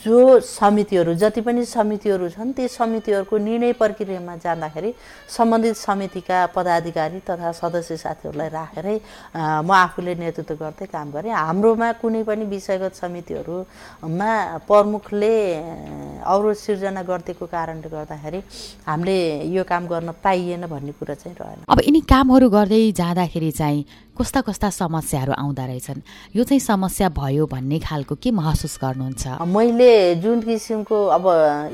जो 0.05 0.41
समितिहरू 0.41 1.15
जति 1.15 1.41
पनि 1.41 1.65
समितिहरू 1.65 2.29
छन् 2.29 2.53
ती 2.53 2.67
समितिहरूको 2.69 3.37
निर्णय 3.39 3.73
प्रक्रियामा 3.81 4.35
जाँदाखेरि 4.45 4.93
सम्बन्धित 5.29 5.77
समितिका 5.77 6.39
पदाधिकारी 6.55 7.19
तथा 7.25 7.53
सदस्य 7.53 7.97
साथीहरूलाई 7.97 8.49
राखेरै 8.49 8.97
म 9.65 9.71
आफूले 9.73 10.15
नेतृत्व 10.15 10.55
गर्दै 10.55 10.87
काम 10.93 11.11
गरेँ। 11.11 11.33
हाम्रोमा 11.33 11.93
कुनै 12.03 12.23
पनि 12.29 12.45
विषयगत 12.45 12.95
समितिहरूमा 13.03 14.31
प्रमुखले 14.69 15.35
अवरोध 16.25 16.57
सिर्जना 16.57 17.03
गरिदिएको 17.03 17.47
कारणले 17.47 17.89
गर्दाखेरि 17.89 18.41
हामीले 18.87 19.19
यो 19.49 19.63
काम 19.65 19.87
गर्न 19.87 20.11
पाइएन 20.21 20.67
भन्ने 20.67 20.93
कुरा 20.99 21.15
चाहिँ 21.15 21.37
रहेन। 21.41 21.65
अब 21.73 21.79
यिनी 21.87 22.01
कामहरू 22.05 22.49
गर्दै 22.51 22.93
जाँदाखेरि 22.93 23.51
चाहिँ 23.51 23.85
कस्ता 24.17 24.41
कस्ता 24.49 24.69
समस्याहरू 24.73 25.33
आउँदो 25.33 25.65
रहेछन्? 25.67 26.01
यो 26.37 26.43
चाहिँ 26.49 26.61
समस्या 26.61 27.09
भयो 27.13 27.47
भन्ने 27.47 27.79
खालको 27.85 28.15
के 28.17 28.31
महसुस 28.33 28.79
गर्नुहुन्छ? 28.81 29.45
मैले 29.45 29.86
जुन 30.23 30.41
किसिमको 30.43 31.05
अब 31.09 31.25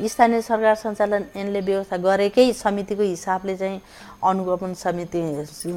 स्थानीय 0.09 0.41
सरकार 0.43 0.75
सञ्चालन 0.77 1.25
ऐनले 1.37 1.61
व्यवस्था 1.63 1.97
गरेकै 1.99 2.53
समितिको 2.55 3.03
हिसाबले 3.03 3.57
चाहिँ 3.57 3.81
अनुगमन 4.23 4.75
समिति 4.75 5.21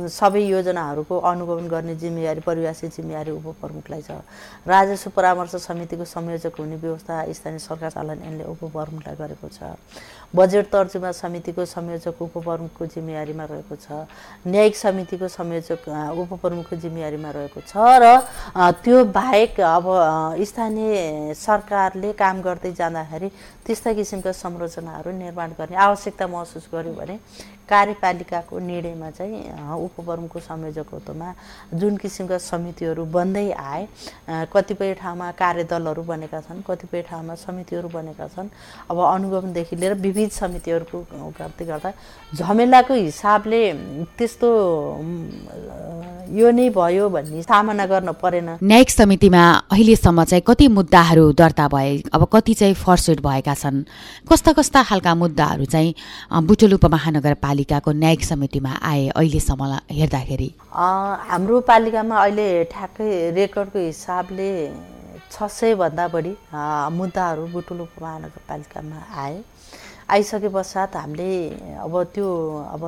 सबै 0.10 0.42
योजनाहरूको 0.42 1.20
अनुगमन 1.20 1.68
गर्ने 1.68 1.96
जिम्मेवारी 1.96 2.40
परिभाषित 2.42 2.96
जिम्मेवारी 2.96 3.32
उपप्रमुखलाई 3.32 4.02
छ। 4.02 4.12
राजस्व 4.68 5.10
परामर्श 5.16 5.56
समितिको 5.66 6.06
संयोजक 6.06 6.60
हुने 6.60 6.76
व्यवस्था 6.76 7.14
स्थानीय 7.34 7.60
सरकार 7.60 7.90
सञ्चालन 7.90 8.22
ऐनले 8.22 8.44
उपप्रमुखलाई 8.46 9.16
गरेको 9.16 9.48
छ। 9.50 9.76
बजेट 10.36 10.66
तर्जुमा 10.72 11.12
समितिको 11.12 11.66
संयोजक 11.66 12.22
उपप्रमुखको 12.22 12.86
जिम्मेवारीमा 12.86 13.44
रहेको 13.46 13.76
छ। 13.76 14.06
न्यायिक 14.46 14.76
समितिको 14.76 15.28
संयोजक 15.28 15.90
उपप्रमुखको 16.22 16.76
जिम्मेवारीमा 16.76 17.30
रहेको 17.32 17.62
छ 17.66 17.74
र 17.98 18.06
त्यो 18.84 19.04
बाहेक 19.10 19.60
अब 19.60 19.86
स्थानीय 20.46 21.34
सरकारले 21.34 22.14
काम 22.14 22.42
गर्दै 22.42 22.72
जाँदाखेरि 22.72 23.30
त्यस्ता 23.66 23.94
किसिमका 23.94 24.32
संरचनाहरू 24.32 25.12
निर्माण 25.12 25.50
गर्ने 25.58 25.76
आवश्यकता 25.76 26.28
महसुस 26.28 26.68
गर्यो 26.74 26.94
भने 26.94 27.18
कार्यपालिकाको 27.70 28.60
निर्णयमा 28.60 29.10
चाहिँ 29.12 29.42
उपप्रमुखको 29.78 30.40
संयोजकत्वमा 30.40 31.30
जुन 31.74 31.98
किसिमका 31.98 32.38
समितिहरू 32.38 33.06
बन्दै 33.16 33.50
आए 33.52 33.88
कतिपय 34.54 34.94
ठाउँमा 35.02 35.32
कार्यदलहरू 35.42 36.04
बनेका 36.04 36.40
छन् 36.42 36.62
कतिपय 36.68 37.02
ठाउँमा 37.10 37.36
समितिहरू 37.36 37.90
बनेका 37.90 38.28
छन् 38.28 38.50
अब 38.90 38.98
अनुगमनदेखि 39.06 39.76
लिएर 39.76 39.94
विविध 40.06 40.30
समितिहरूको 40.32 40.98
गर्दै 41.40 41.66
गर्दा 41.66 41.92
झमेलाको 42.36 42.94
हिसाबले 42.94 43.62
त्यस्तो 44.18 44.50
यो 46.38 46.52
नै 46.52 46.70
भयो 46.70 47.10
भन्ने 47.10 47.42
सामना 47.44 47.86
गर्न 47.86 48.12
परेन। 48.22 48.50
न्यायिक 48.64 48.90
समितिमा 48.90 49.44
अहिलेसम्म 49.72 50.24
चाहिँ 50.24 50.44
कति 50.48 50.68
मुद्दाहरू 50.68 51.26
दर्ता 51.34 51.68
भए 51.74 51.92
अब 52.14 52.24
कति 52.34 52.54
चाहिँ 52.54 52.74
फर्सेट 52.76 53.20
भएका 53.22 53.54
छन् 53.54 53.84
कस्ता 54.30 54.52
कस्ता 54.58 54.84
खालका 54.84 55.14
मुद्दाहरू 55.16 55.66
चाहिँ 55.66 55.94
बुटोल 56.48 56.76
उपमहानगरपालिकाको 57.56 57.92
न्यायिक 57.92 58.24
समितिमा 58.24 58.72
आए 58.84 59.08
अहिलेसम्म 59.16 59.64
हेर्दाखेरि? 59.92 60.50
हाम्रो 60.72 61.60
पालिकामा 61.70 62.16
अहिले 62.24 62.48
ठ्याक्कै 62.72 63.10
रेकर्डको 63.32 63.80
हिसाबले 63.80 64.52
छ 65.32 65.48
सयभन्दा 65.50 66.06
बढी 66.12 66.34
मुद्दाहरू 67.00 67.48
बुटुल 67.56 67.80
उपमहानगरपालिकामा 67.88 69.00
आए। 69.24 69.44
आइसके 70.06 70.50
पश्चात 70.54 70.96
हामीले 70.96 71.32
अब 71.82 71.94
त्यो 72.14 72.28
अब 72.76 72.84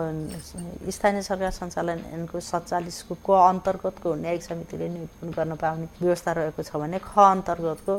स्थानीय 0.85 1.21
सरकार 1.25 1.51
सञ्चालनको 1.51 2.39
सत्तालिसको 2.39 3.13
क 3.25 3.27
अन्तर्गतको 3.33 4.09
न्यायिक 4.21 4.43
समितिले 4.43 4.87
निरूपण 4.93 5.27
गर्न 5.33 5.55
पाउने 5.57 5.87
व्यवस्था 5.97 6.31
रहेको 6.37 6.61
छ 6.61 6.77
भने 6.77 6.99
ख 7.01 7.17
अन्तर्गतको 7.17 7.93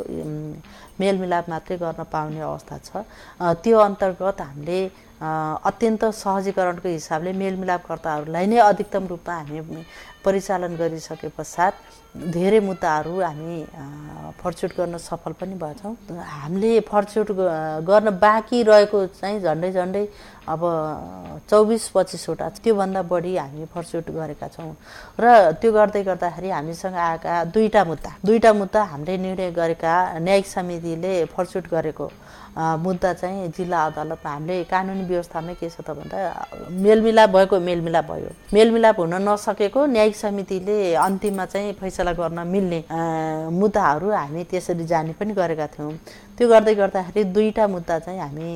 मेलमिलाप 1.03 1.51
मात्रै 1.51 1.77
गर्न 1.83 2.01
पाउने 2.15 2.41
अवस्था 2.47 2.79
छ। 2.79 3.03
त्यो 3.65 3.79
अन्तर्गत 3.89 4.41
हामीले 4.41 4.81
अत्यन्त 5.21 6.05
सहजीकरणको 6.15 6.89
हिसाबले 6.89 7.33
मेलमिलापकर्ताहरूलाई 7.43 8.47
नै 8.47 8.59
अधिकतम 8.71 9.07
रूपमा 9.11 9.35
हामी 9.35 9.83
परिचालन 10.25 10.77
गरिसके 10.77 11.29
पश्चात 11.39 11.75
धेरै 12.35 12.61
मुद्दाहरू 12.61 13.21
हामी 13.21 13.57
फर्चुट 14.43 14.71
गर्न 14.79 14.97
सफल 14.99 15.33
पनि 15.41 15.55
भएछौँ। 15.59 15.95
हामीले 16.15 16.81
फर्चुट 16.87 17.31
गर्न 17.91 18.11
बाँकी 18.23 18.63
रहेको 18.63 18.99
चाहिँ 19.19 19.41
झन्डै 19.41 19.71
झन्डै 19.73 20.05
अब 20.49 20.61
चौबिस 21.51 21.89
पच्चिसवटा 21.95 22.49
त्योभन्दा 22.63 23.03
बढी 23.11 23.37
हामी 23.37 23.65
फर्चुट 23.75 24.11
गरेका 24.11 24.49
छौँ। 24.55 24.75
र 25.21 25.53
त्यो 25.61 25.73
गर्दै 25.73 26.03
गर्दाखेरि 26.03 26.51
हामीसँग 26.51 26.95
आएका 26.95 27.45
दुईवटा 27.55 27.85
मुद्दा 27.85 28.11
दुईवटा 28.25 28.53
मुद्दा 28.53 28.83
हामीले 28.83 29.17
निर्णय 29.19 29.51
गरेका 29.51 29.95
न्यायिक 30.19 30.47
समितिले 30.47 31.15
फर्चुट 31.35 31.65
गरेको। 31.71 32.07
मुद्दा 32.59 33.13
चाहिँ 33.15 33.49
जिल्ला 33.57 33.79
अदालतमा 33.87 34.31
हामीले 34.31 34.65
कानुनी 34.67 35.05
व्यवस्थामै 35.07 35.55
के 35.55 35.69
छ 35.71 35.79
त 35.87 35.95
भन्दा 35.95 36.19
मेलमिलाप 36.75 37.31
भएको 37.31 37.57
मेलमिलाप 37.61 38.07
भयो। 38.11 38.31
मेलमिलाप 38.55 38.99
हुन 39.01 39.15
नसकेको 39.29 39.87
न्यायिक 39.87 40.17
समितिले 40.17 40.77
अन्तिममा 41.07 41.45
चाहिँ 41.55 41.73
फैसला 41.79 42.13
गर्न 42.19 42.39
मिल्ने 42.51 42.81
मुद्दाहरू 43.55 44.11
हामी 44.11 44.43
त्यसरी 44.51 44.85
जाने 44.91 45.13
पनि 45.15 45.33
गरेका 45.39 45.67
थियौँ। 45.79 45.93
त्यो 46.35 46.49
गर्दै 46.49 46.75
गर्दाखेरि 46.75 47.25
दुईवटा 47.31 47.67
मुद्दा 47.67 47.99
चाहिँ 47.99 48.21
हामी 48.21 48.51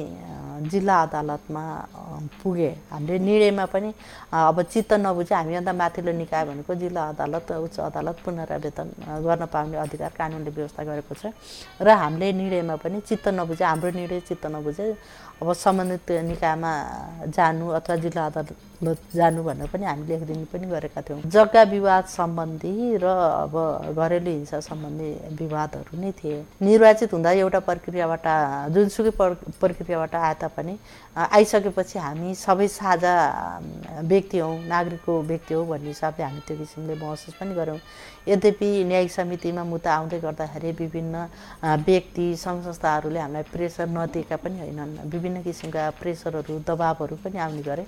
जिल्ला 0.70 0.96
अदालतमा 1.02 1.62
पुगे. 2.42 2.70
हामीले 2.90 3.18
निर्णयमा 3.18 3.64
पनि 3.66 3.90
अब 4.30 4.62
चित्त 4.62 4.92
नबुझे 5.00 5.34
हामीभन्दा 5.34 5.72
माथिल्लो 5.72 6.12
निकाय 6.12 6.44
भनेको 6.44 6.74
जिल्ला 6.74 7.02
अदालत 7.08 7.50
उच्च 7.52 7.78
अदालत 7.80 8.16
पुनरावेदन 8.24 8.88
गर्न 9.24 9.42
पाउने 9.46 9.76
अधिकार 9.76 10.10
कानुनले 10.12 10.50
व्यवस्था 10.50 10.82
गरेको 10.84 11.14
छ। 11.14 11.32
र 11.80 11.88
हामीले 11.88 12.32
निर्णयमा 12.32 12.76
पनि 12.76 13.00
चित्त 13.00 13.28
नबुझे 13.28 13.64
हाम्रो 13.64 13.90
निर्णय 13.90 14.20
चित्त 14.28 14.46
नबुझे। 14.46 14.86
अब 15.42 15.52
सम्बन्धित 15.58 16.10
निकायमा 16.30 16.72
जानु 17.34 17.66
अथवा 17.74 17.96
जिल्ला 17.98 18.26
अदालत 18.30 18.98
जानु 19.10 19.42
भनेर 19.42 19.66
पनि 19.74 19.84
हामी 19.84 20.06
लेखिदिने 20.06 20.44
पनि 20.52 20.66
गरेका 20.70 21.00
थियौँ। 21.02 21.20
जग्गा 21.26 21.62
विवाद 21.74 22.04
सम्बन्धी 22.06 22.74
र 23.02 23.06
अब 23.42 23.54
घरेलु 23.98 24.30
हिंसा 24.30 24.60
सम्बन्धी 24.62 25.10
विवादहरू 25.42 25.98
नै 25.98 26.10
थिए। 26.14 26.38
निर्वाचित 26.62 27.12
हुँदा 27.12 27.30
एउटा 27.42 27.58
प्रक्रियाबाट 27.58 28.26
जुनसुकै 28.74 29.12
प्रक्रियाबाट 29.58 30.14
आए 30.14 30.34
तापनि 30.40 30.74
आइसकेपछि 31.16 31.98
हामी 31.98 32.34
सबै 32.38 32.68
साझा 32.70 33.14
व्यक्ति 34.06 34.38
हौँ 34.38 34.56
नागरिकको 34.66 35.12
व्यक्ति 35.30 35.54
हौ 35.54 35.64
भन्ने 35.66 35.88
हिसाबले 35.88 36.24
हामी 36.24 36.40
त्यो 36.46 36.56
किसिमले 36.56 36.94
महसुस 37.02 37.34
पनि 37.40 37.54
गऱ्यौँ। 37.54 37.80
यद्यपि 38.28 38.68
न्यायिक 38.84 39.10
समितिमा 39.10 39.62
मुद्दा 39.64 39.90
आउँदै 39.94 40.18
गर्दाखेरि 40.20 40.70
विभिन्न 40.78 41.14
व्यक्ति 41.86 42.26
सङ्घ 42.38 42.58
संस्थाहरूले 42.64 43.20
हामीलाई 43.20 43.42
प्रेसर 43.52 43.86
नदिएका 43.88 44.36
पनि 44.38 44.58
होइनन्। 44.60 45.10
विभिन्न 45.10 45.42
किसिमका 45.42 45.82
प्रेसरहरू 46.00 46.58
दबावहरू 46.68 47.16
पनि 47.24 47.38
आउने 47.38 47.62
गरे। 47.62 47.84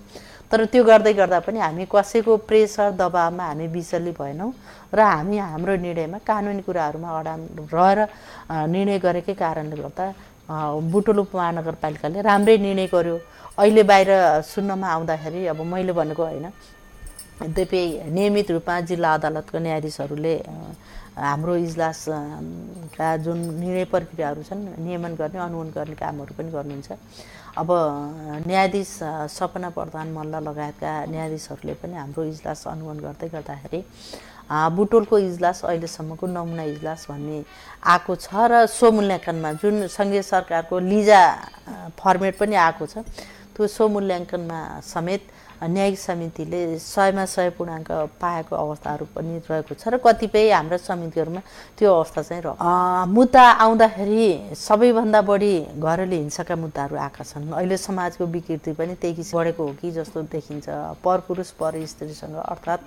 तर 0.50 0.64
त्यो 0.72 0.82
गर्दै 0.84 1.12
गर्दा 1.14 1.38
पनि 1.46 1.58
हामी 1.58 1.84
कसैको 1.86 2.36
प्रेसर 2.50 2.90
दबावमा 2.98 3.44
हामी 3.46 3.66
विचल्ली 3.70 4.12
भएनौँ 4.18 4.50
र 4.94 5.00
हामी 5.00 5.36
हाम्रो 5.38 5.74
निर्णयमा 5.86 6.18
कानुनी 6.26 6.62
कुराहरूमा 6.66 7.08
अडान 7.18 7.40
रहेर 7.74 7.98
निर्णय 8.68 8.98
गरेकै 8.98 9.34
कारणले 9.34 9.76
गर्दा 9.82 10.04
बुटोल 10.92 11.18
उपमहानगरपालिकाले 11.24 12.20
राम्रै 12.22 12.56
निर्णय 12.58 12.86
गर्यो। 12.92 13.16
अहिले 13.54 13.82
बाहिर 13.86 14.10
सुन्नमा 14.42 14.88
आउँदाखेरि 14.94 15.46
अब 15.46 15.60
मैले 15.62 15.92
भनेको 15.94 16.22
होइन 16.22 16.46
यद्यपि 17.42 17.82
नियमित 18.14 18.50
रूपमा 18.50 18.80
जिल्ला 18.88 19.14
अदालतको 19.18 19.58
न्यायाधीशहरूले 19.58 20.34
हाम्रो 21.18 21.54
इजलासका 21.66 23.08
जुन 23.24 23.38
निर्णय 23.58 23.84
प्रक्रियाहरू 23.90 24.42
छन् 24.42 24.62
नियमन 24.86 25.14
गर्ने 25.18 25.38
अनुमोदन 25.46 25.70
गर्ने 25.74 25.94
कामहरू 25.98 26.32
पनि 26.38 26.50
गर्नुहुन्छ। 26.50 26.90
अब 27.58 27.68
न्यायाधीश 28.46 28.90
सपना 29.30 29.68
प्रधान 29.78 30.06
मल्ल 30.14 30.34
लगायतका 30.46 30.92
न्यायाधीशहरूले 31.10 31.74
पनि 31.82 31.94
हाम्रो 31.94 32.22
इजलास 32.34 32.66
अनुमोदन 32.66 33.00
गर्दै 33.06 33.28
गर्दाखेरि 33.34 33.80
बुटोलको 34.50 35.18
इजलास 35.18 35.64
अहिलेसम्मको 35.64 36.26
नमुना 36.26 36.62
इजलास 36.74 37.06
भन्ने 37.10 37.38
आएको 37.94 38.12
छ 38.14 38.28
र 38.50 38.66
स्वमूल्याङ्कनमा 38.68 39.50
जुन 39.62 39.86
सङ्घीय 39.90 40.22
सरकारको 40.22 40.78
लिजा 40.78 41.22
फर्मेट 41.98 42.34
पनि 42.38 42.54
आएको 42.66 42.84
छ 42.86 42.94
त्यो 43.54 43.66
स्वमूल्याङ्कनमा 43.76 44.60
समेत 44.82 45.22
न्यायिक 45.62 45.98
समितिले 45.98 46.78
सयमा 46.78 47.24
सय 47.24 47.50
पूर्णाङ्क 47.54 47.90
पाएको 48.20 48.56
अवस्थाहरू 48.56 49.06
पनि 49.14 49.38
रहेको 49.50 49.74
छ 49.74 49.88
र 49.88 49.96
कतिपय 50.02 50.50
हाम्रा 50.50 50.76
समितिहरूमा 50.82 51.40
त्यो 51.78 51.88
अवस्था 51.94 52.22
चाहिँ 52.22 52.42
रह 52.42 53.04
मुद्दा 53.08 53.44
आउँदाखेरि 53.64 54.56
सबैभन्दा 54.56 55.20
बढी 55.22 55.54
घरेलु 55.78 56.16
हिंसाका 56.16 56.56
मुद्दाहरू 56.56 56.96
आएका 56.96 57.24
छन्। 57.24 57.52
अहिले 57.52 57.76
समाजको 57.76 58.26
विकृति 58.26 58.72
पनि 58.72 58.94
त्यही 58.98 59.14
किसिम 59.14 59.38
बढेको 59.38 59.62
हो 59.62 59.72
कि 59.80 59.90
जस्तो 59.90 60.22
देखिन्छ। 60.32 60.66
पर 61.04 61.18
पुरुष 61.28 61.50
पर 61.60 61.84
स्त्रीसँग 61.86 62.36
अर्थात् 62.36 62.82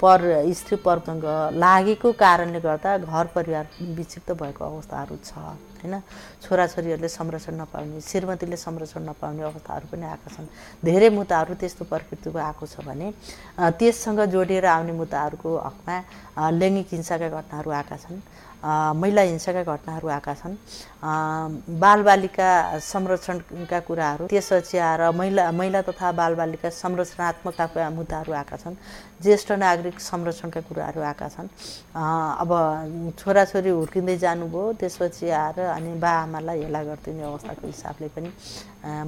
पर 0.00 0.20
स्त्री 0.54 0.76
परसँग 0.78 1.24
लागेको 1.58 2.12
कारणले 2.14 2.60
गर्दा 2.60 2.98
घर 2.98 3.26
परिवार 3.34 3.66
विक्षिप्त 3.98 4.30
भएको 4.32 4.64
अवस्थाहरू 4.64 5.16
छ 5.24 5.32
होइन? 5.78 5.94
छोराछोरीहरूले 6.42 7.08
संरक्षण 7.08 7.54
नपाउने 7.60 8.00
श्रीमतीले 8.00 8.56
संरक्षण 8.56 9.02
नपाउने 9.08 9.42
अवस्थाहरू 9.42 9.86
पनि 9.90 10.06
आएका 10.06 10.30
छन्। 10.34 10.46
धेरै 10.84 11.08
मुद्दाहरू 11.10 11.54
त्यस्तो 11.54 11.84
प्रकृतिको 12.08 12.38
आएको 12.38 12.66
छ 12.66 12.80
भने 12.88 13.12
त्यससँग 13.76 14.20
जोडिएर 14.32 14.64
आउने 14.64 14.92
मुद्दाहरूको 14.96 15.48
हकमा 15.60 15.96
लैङ्गिक 16.56 16.88
हिंसाका 16.92 17.28
घटनाहरू 17.28 17.70
आएका 17.70 17.96
छन्। 17.96 18.20
महिला 18.96 19.22
हिंसाका 19.22 19.62
घटनाहरू 19.62 20.08
आएका 20.08 20.34
छन्। 20.34 20.54
बालबालिका 21.78 22.50
संरक्षणका 22.80 23.80
कुराहरू 23.86 24.26
त्यसपछि 24.26 24.78
आएर 24.78 25.02
महिला 25.14 25.50
महिला 25.52 25.80
तथा 25.84 26.12
बालबालिका 26.12 26.70
संरक्षणात्मकका 26.72 27.90
मुद्दाहरू 27.90 28.32
आएका 28.32 28.56
छन्। 28.56 28.74
ज्येष्ठ 29.22 29.52
नागरिक 29.58 30.00
संरक्षणका 30.00 30.60
कुराहरू 30.68 31.00
आएका 31.02 31.28
छन्। 31.28 31.48
अब 32.42 32.50
छोराछोरी 33.18 33.70
हुर्किँदै 33.70 34.16
जानुभयो 34.16 34.72
त्यसपछि 34.80 35.30
आएर 35.30 35.58
अनि 35.74 35.92
बा 35.98 36.10
आमालाई 36.22 36.62
हेला 36.62 36.82
गरिदिने 36.82 37.22
अवस्थाको 37.22 37.66
हिसाबले 37.66 38.08
पनि 38.14 38.30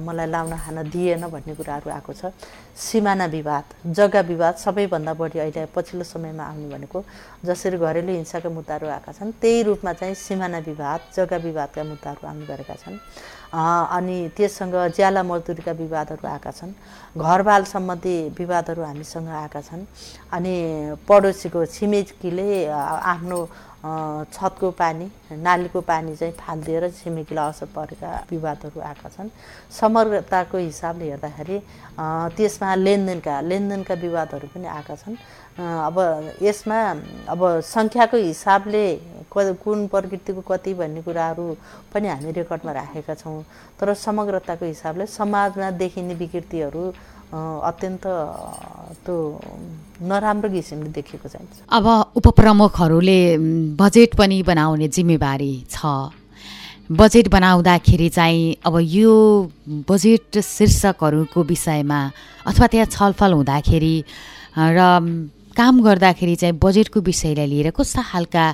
मलाई 0.03 0.27
लाउन 0.27 0.53
खान 0.57 0.77
दिएन 0.91 1.23
भन्ने 1.31 1.55
कुराहरू 1.55 1.89
आएको 1.89 2.13
छ। 2.13 2.35
सिमाना 2.75 3.25
विवाद 3.31 3.63
जग्गा 3.87 4.21
विवाद 4.27 4.55
सबैभन्दा 4.57 5.13
बढी 5.13 5.39
अहिले 5.39 5.65
पछिल्लो 5.75 6.03
समयमा 6.03 6.43
आउने 6.43 6.67
भनेको 6.75 6.99
जसरी 7.45 7.77
घरेलु 7.77 8.11
हिंसाका 8.11 8.49
मुद्दाहरू 8.49 8.87
आएका 8.87 9.11
छन् 9.11 9.31
त्यही 9.41 9.63
रूपमा 9.63 9.93
चाहिँ 9.93 10.15
सिमाना 10.15 10.59
विवाद 10.67 10.99
जग्गा 11.15 11.37
विवादका 11.47 11.83
मुद्दाहरू 11.83 12.27
आउने 12.27 12.45
गरेका 12.45 12.75
छन्। 12.75 12.99
अनि 13.51 14.17
त्यससँग 14.37 14.75
ज्याला 14.95 15.23
मजदुरीका 15.23 15.71
विवादहरू 15.83 16.27
आएका 16.27 16.51
छन्। 16.51 16.71
घरबाल 17.19 17.63
सम्बन्धी 17.67 18.15
विवादहरू 18.39 18.81
हामीसँग 18.83 19.27
आएका 19.27 19.61
छन्। 19.61 19.83
अनि 20.31 20.55
पडोसीको 21.03 21.65
छिमेकीले 21.65 22.47
आफ्नो 22.71 23.39
छतको 23.81 24.69
पानी 24.77 25.07
नालीको 25.41 25.81
पानी 25.81 26.15
चाहिँ 26.15 26.33
फालिदिएर 26.37 26.89
छिमेकीलाई 27.01 27.49
असर 27.49 27.67
परेका 27.75 28.09
विवादहरू 28.31 28.79
आएका 28.79 29.09
छन्। 29.09 29.29
समग्रताको 29.73 30.57
हिसाबले 30.57 31.05
हेर्दाखेरि 31.09 31.57
त्यसमा 32.37 32.75
लेनदेनका 32.75 33.35
लेनदेनका 33.41 33.93
विवादहरू 34.05 34.47
पनि 34.53 34.67
आएका 34.69 34.95
छन्। 34.95 35.17
अब 35.59 35.97
यसमा 36.41 36.79
अब 37.27 37.41
सङ्ख्याको 37.65 38.17
हिसाबले 38.17 38.85
कुन 39.31 39.87
प्रकृतिको 39.87 40.41
कति 40.47 40.73
भन्ने 40.73 41.01
कुराहरू 41.03 41.45
पनि 41.93 42.07
हामी 42.07 42.31
रेकर्डमा 42.31 42.71
राखेका 42.71 43.13
छौँ। 43.15 43.43
तर 43.79 43.93
समग्रताको 43.95 44.65
हिसाबले 44.65 45.05
समाजमा 45.05 45.71
देखिने 45.79 46.13
विकृतिहरू 46.15 46.83
अत्यन्त 47.31 48.05
त्यो 49.05 49.15
नराम्रो 50.03 50.49
किसिमले 50.51 50.89
देखेको 50.91 51.27
चाहिन्छ 51.29 51.67
अब 51.67 51.85
उपप्रमुखहरूले 52.19 53.19
बजेट 53.79 54.15
पनि 54.19 54.41
बनाउने 54.43 54.87
जिम्मेवारी 54.87 55.53
छ। 55.69 55.79
बजेट 56.91 57.27
बनाउँदाखेरि 57.31 58.09
चाहिँ 58.09 58.55
अब 58.67 58.79
यो 58.83 59.15
बजेट 59.87 60.39
शीर्षकहरूको 60.43 61.43
विषयमा 61.43 62.01
अथवा 62.47 62.67
त्यहाँ 62.67 62.87
छलफल 62.91 63.33
हुँदाखेरि 63.33 63.95
र 64.59 64.79
काम 65.57 65.81
गर्दाखेरि 65.83 66.35
चाहिँ 66.35 66.55
बजेटको 66.63 66.99
विषयलाई 67.01 67.47
लिएर 67.47 67.69
कस्ता 67.75 68.01
खालका 68.01 68.45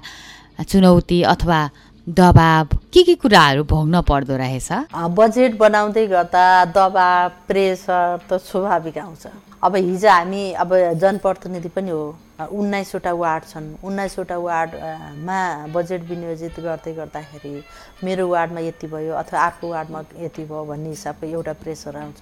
चुनौती 0.64 1.22
अथवा 1.24 1.60
दबाब 2.08 2.68
के 2.94 3.04
के 3.04 3.16
कुराहरू 3.16 3.64
भोग्न 3.64 4.02
पर्दो 4.02 4.36
रहेछ? 4.38 4.70
बजेट 4.96 5.58
बनाउँदै 5.58 6.06
गर्दा 6.08 6.46
दबाब 6.72 7.32
प्रेसर 7.48 8.20
त 8.30 8.40
स्वाभाविक 8.42 8.98
आउँछ। 8.98 9.26
अब 9.64 9.76
हिजो 9.76 10.10
हामी 10.10 10.44
अब 10.54 10.70
जनप्रतिनिधि 11.02 11.70
पनि 11.70 11.92
हो। 11.92 12.06
उन्नाइसवटा 12.38 13.12
वार्ड 13.14 13.44
छन्। 13.44 13.68
उन्नाइसवटा 13.84 14.38
वार्डमा 14.38 15.40
बजेट 15.74 16.02
विनियोजित 16.10 16.60
गर्दै 16.60 16.94
गर्दाखेरि 16.94 17.64
मेरो 18.04 18.28
वार्डमा 18.30 18.60
यति 18.62 18.88
भयो 18.88 19.14
अथवा 19.14 19.46
अर्को 19.46 19.70
वार्डमा 19.70 20.04
यति 20.22 20.44
भयो 20.46 20.64
भन्ने 20.66 20.90
हिसाबको 20.90 21.26
एउटा 21.28 21.54
प्रेसर 21.58 21.98
आउँछ। 21.98 22.22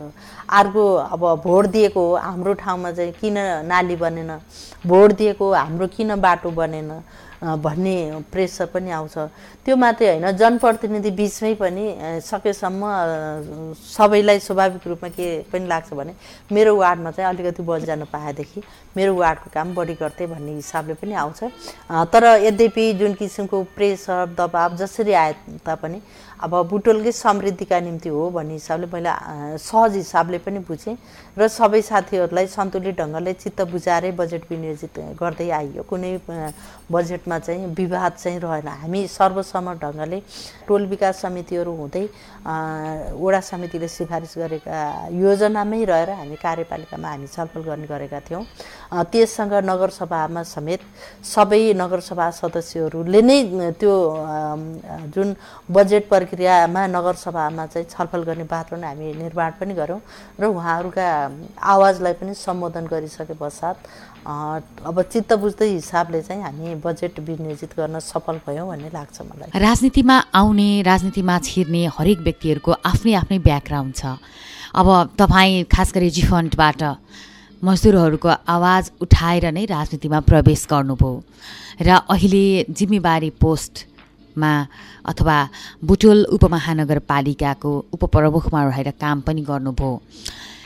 अर्को 0.50 0.86
अब 0.96 1.24
भोट 1.44 1.66
दिएको 1.76 2.04
हाम्रो 2.16 2.54
ठाउँमा 2.64 2.92
चाहिँ 2.92 3.12
किन 3.20 3.38
नाली 3.68 3.96
बनेन? 3.96 4.32
भोट 4.88 5.12
दिएको 5.20 5.52
हाम्रो 5.54 5.88
किन 5.88 6.16
बाटो 6.22 6.50
बनेन? 6.52 6.92
भन्ने 7.46 8.26
प्रेसर 8.32 8.66
पनि 8.74 8.92
आउँछ। 8.92 9.18
त्यो 9.66 9.76
मात्रै 9.76 10.08
होइन 10.10 10.32
जनप्रतिनिधि 10.34 11.12
बिचमै 11.12 11.54
पनि 11.62 11.86
सकेसम्म 12.26 12.82
सबैलाई 13.76 14.40
स्वाभाविक 14.40 14.88
रूपमा 14.88 15.10
के 15.10 15.28
पनि 15.54 15.68
लाग्छ 15.68 15.94
भने 15.94 16.14
मेरो 16.52 16.76
वार्डमा 16.76 17.12
चाहिँ 17.12 17.30
अलिकति 17.30 17.64
बजान 17.64 18.04
पाएदेखि 18.10 18.62
मेरो 18.98 19.14
वार्डको 19.16 19.50
काम 19.54 19.74
बढी 19.76 19.94
गर्थे 20.02 20.28
भन्ने 20.28 20.52
हिसाबले 20.56 20.94
पनि 20.98 21.14
आउँछ। 21.14 21.44
तर 22.12 22.24
यद्यपि 22.46 22.94
जुन 23.00 23.14
किसिमको 23.14 23.64
प्रेसर 23.76 24.26
दबाब 24.38 24.76
जसरी 24.78 25.14
आए 25.14 25.34
तापनि 25.66 26.02
अब 26.36 26.52
बुटोलकै 26.70 27.12
समृद्धिका 27.12 27.80
निम्ति 27.80 28.10
हो 28.10 28.30
भन्ने 28.30 28.54
हिसाबले 28.54 28.88
मैले 28.94 29.12
सहज 29.58 29.96
हिसाबले 29.96 30.38
पनि 30.44 30.60
बुझेँ। 30.68 30.98
र 31.38 31.48
सबै 31.52 31.82
साथीहरूलाई 31.82 32.48
सन्तुलित 32.48 32.96
ढङ्गले 32.96 33.34
चित्त 33.44 33.62
बुझाएरै 33.68 34.12
बजेट 34.16 34.44
विनियोजित 34.50 34.96
गर्दै 35.20 35.50
आइयो। 35.52 35.84
कुनै 35.84 36.12
बजेटमा 36.88 37.38
चाहिँ 37.40 37.76
विवाद 37.76 38.12
चाहिँ 38.24 38.40
रहेन। 38.40 38.68
हामी 38.68 39.02
सर्वसम्मत 39.08 39.78
ढङ्गले 39.84 40.20
टोल 40.68 40.86
विकास 40.88 41.22
समितिहरू 41.22 41.72
हुँदै 41.76 42.06
वडा 43.20 43.42
समितिले 43.52 43.88
सिफारिस 43.88 44.34
गरेका 44.38 44.76
योजनामै 45.12 45.84
रहेर 45.84 46.10
हामी 46.24 46.36
कार्यपालिकामा 46.40 47.08
हामी 47.10 47.28
छलफल 47.28 47.62
गर्ने 47.68 47.88
गरेका 47.92 48.20
थियौँ। 48.32 48.44
त्यससँग 49.12 49.54
नगरसभामा 49.66 50.44
समेत 50.46 50.82
सबै 51.26 51.74
नगरसभा 51.76 52.30
सदस्यहरूले 52.32 53.22
नै 53.22 53.40
त्यो 53.76 53.94
जुन 55.12 55.36
बजेट 55.68 56.08
प्रक्रियामा 56.08 56.82
नगरसभामा 56.96 57.66
चाहिँ 57.74 57.88
छलफल 57.92 58.24
गर्ने 58.24 58.46
वातावरण 58.46 58.84
हामी 58.88 59.14
निर्माण 59.20 59.52
पनि 59.60 59.74
गऱ्यौँ। 59.74 60.00
र 60.40 60.44
उहाँहरूका 60.46 61.08
आवाजलाई 61.74 62.14
पनि 62.20 62.34
सम्बोधन 62.36 62.86
गरिसके 62.88 63.34
पश्चात 63.34 63.78
अब 64.26 65.02
चित्त 65.02 65.34
बुझ्दै 65.38 65.70
हिसाबले 65.70 66.22
चाहिँ 66.22 66.42
हामी 66.44 66.76
बजेट 66.82 67.20
विनियोजित 67.20 67.72
गर्न 67.78 68.00
सफल 68.02 68.36
भयौँ 68.48 68.68
भन्ने 68.68 68.90
लाग्छ 68.94 69.22
मलाई। 69.22 69.50
राजनीतिमा 69.54 70.18
आउने 70.34 70.70
राजनीतिमा 70.82 71.36
छिर्ने 71.46 71.82
हरेक 71.98 72.20
व्यक्तिहरूको 72.26 72.72
आफ्नै 72.92 73.14
आफ्नै 73.22 73.40
ब्याकग्राउन्ड 73.48 73.94
छ। 73.96 74.18
अब 74.74 74.88
तपाईँ 75.20 75.64
खास 75.70 75.90
गरी 75.96 76.10
जिफन्टबाट 76.18 76.82
मजदुरहरूको 77.62 78.30
आवाज 78.46 78.84
उठाएर 79.02 79.46
नै 79.54 79.66
राजनीतिमा 79.66 80.20
प्रवेश 80.30 80.62
गर्नुभयो 80.72 81.14
र 81.82 81.90
अहिले 82.10 82.46
जिम्मेवारी 82.70 83.30
पोस्टमा 83.42 84.54
अथवा 85.06 85.38
बुटोल 85.86 86.20
उपमहानगरपालिकाको 86.36 87.72
उपप्रमुखमा 87.94 88.62
रहेर 88.64 88.90
काम 89.00 89.22
पनि 89.22 89.42
गर्नुभयो। 89.46 89.92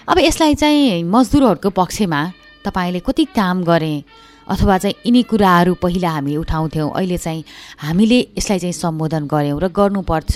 अब 0.09 0.17
यसलाई 0.17 0.55
चाहिँ 0.57 1.03
मजदुरहरूको 1.05 1.69
पक्षमा 1.69 2.21
तपाईँले 2.65 2.99
कति 3.05 3.23
काम 3.29 3.61
गरेँ 3.63 4.03
अथवा 4.49 4.77
चाहिँ 4.81 4.95
यिनी 5.05 5.21
कुराहरू 5.29 5.73
पहिला 5.77 6.09
हामी 6.09 6.35
उठाउँथ्यौँ 6.35 6.89
अहिले 6.97 7.17
चाहिँ 7.17 7.43
हामीले 7.77 8.19
यसलाई 8.37 8.59
चाहिँ 8.59 8.73
सम्बोधन 8.73 9.27
गऱ्यौँ 9.29 9.59
र 9.61 9.67
गर्नुपर्छ 9.69 10.35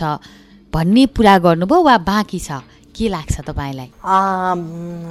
भन्ने 0.73 1.05
पुरा 1.17 1.37
गर्नुभयो 1.41 1.81
वा 1.89 1.97
बाँकी 2.05 2.39
छ? 2.39 2.61
के 2.93 3.09
लाग्छ 3.09 3.49
तपाईँलाई? 3.49 3.89